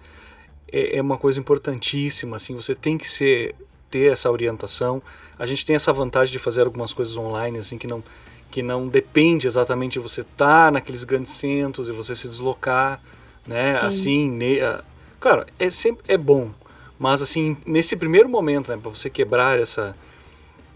[0.72, 3.56] É, é uma coisa importantíssima, assim, você tem que ser,
[3.90, 5.02] ter essa orientação.
[5.38, 8.04] A gente tem essa vantagem de fazer algumas coisas online, assim, que não,
[8.50, 13.02] que não depende exatamente de você estar tá naqueles grandes centros e você se deslocar,
[13.46, 13.76] né?
[13.76, 13.86] Sim.
[13.86, 14.58] Assim, ne,
[15.20, 16.52] claro, é sempre é bom,
[17.00, 19.96] mas assim, nesse primeiro momento, né, para você quebrar essa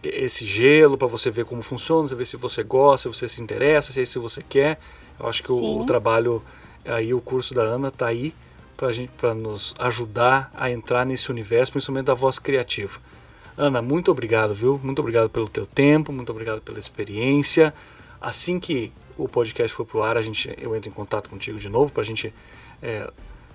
[0.04, 3.42] esse gelo para você ver como funciona, você ver se você gosta, se você se
[3.42, 4.80] interessa, se é isso que você quer.
[5.20, 6.42] Eu acho que o, o, trabalho
[6.84, 8.34] aí o curso da Ana tá aí
[8.82, 13.00] para gente para nos ajudar a entrar nesse universo, principalmente da voz criativa.
[13.56, 14.82] Ana, muito obrigado, viu?
[14.84, 17.76] Muito obrigado pelo teu tempo, muito obrigado pela experiência.
[18.20, 21.70] Assim que o podcast for pro ar, a gente eu entro em contato contigo de
[21.70, 22.34] novo para a gente
[22.82, 23.08] é,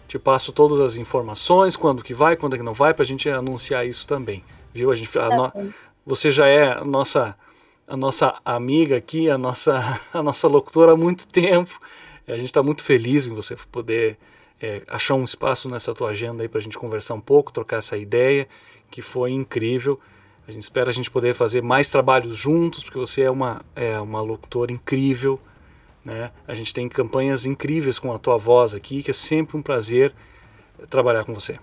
[0.07, 3.07] te passo todas as informações, quando que vai, quando é que não vai, para a
[3.07, 4.93] gente anunciar isso também, viu?
[4.93, 5.74] A gente a, no,
[6.07, 7.37] você já é a nossa,
[7.89, 9.83] a nossa amiga aqui, a nossa,
[10.14, 11.81] a nossa locutora há muito tempo.
[12.29, 14.16] A gente está muito feliz em você poder
[14.61, 17.79] é, achar um espaço nessa tua agenda aí para a gente conversar um pouco, trocar
[17.79, 18.49] essa ideia,
[18.91, 20.01] que foi incrível.
[20.49, 24.01] A gente espera a gente poder fazer mais trabalhos juntos, porque você é uma, é
[24.01, 25.41] uma locutora incrível.
[26.05, 26.31] Né?
[26.47, 30.15] A gente tem campanhas incríveis com a tua voz aqui, que é sempre um prazer
[30.89, 31.59] trabalhar com você.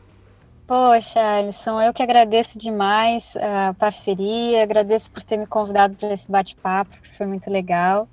[0.68, 6.30] Poxa, Alisson, eu que agradeço demais a parceria, agradeço por ter me convidado para esse
[6.32, 8.08] bate-papo, que foi muito legal.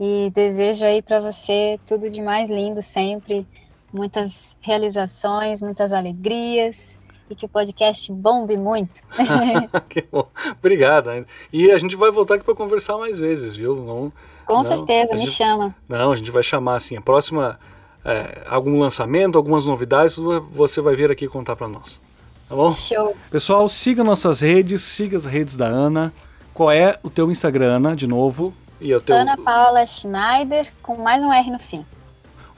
[0.00, 3.46] E desejo aí para você tudo de mais lindo sempre,
[3.92, 6.98] muitas realizações, muitas alegrias
[7.32, 9.02] e que o podcast bombe muito.
[9.88, 10.28] que bom.
[10.58, 11.10] Obrigado.
[11.52, 13.76] E a gente vai voltar aqui para conversar mais vezes, viu?
[13.76, 14.12] Não,
[14.46, 15.74] Com não, certeza, me chama.
[15.88, 16.96] Não, a gente vai chamar assim.
[16.96, 17.58] A próxima
[18.04, 20.16] é, algum lançamento, algumas novidades,
[20.50, 22.00] você vai vir aqui contar para nós.
[22.48, 22.74] Tá bom?
[22.74, 23.16] Show.
[23.30, 26.12] Pessoal, siga nossas redes, siga as redes da Ana.
[26.52, 28.52] Qual é o teu Instagram, Ana, de novo?
[28.78, 29.16] E é o teu...
[29.16, 31.86] Ana Paula Schneider, com mais um R no fim.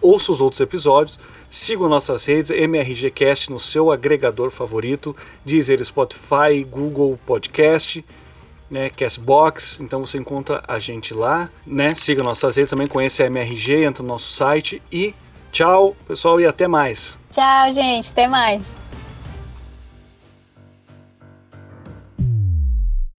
[0.01, 1.18] Ouça os outros episódios,
[1.49, 5.14] siga nossas redes, MRGCast no seu agregador favorito,
[5.45, 8.05] Deezer, Spotify, Google Podcast,
[8.70, 11.95] né, Castbox, então você encontra a gente lá, né?
[11.95, 15.14] Siga nossas redes também, conheça a MRG, entra no nosso site e
[15.55, 17.16] Tchau, pessoal, e até mais.
[17.30, 18.76] Tchau, gente, até mais.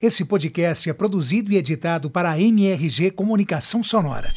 [0.01, 4.29] Esse podcast é produzido e editado para a MRG Comunicação Sonora.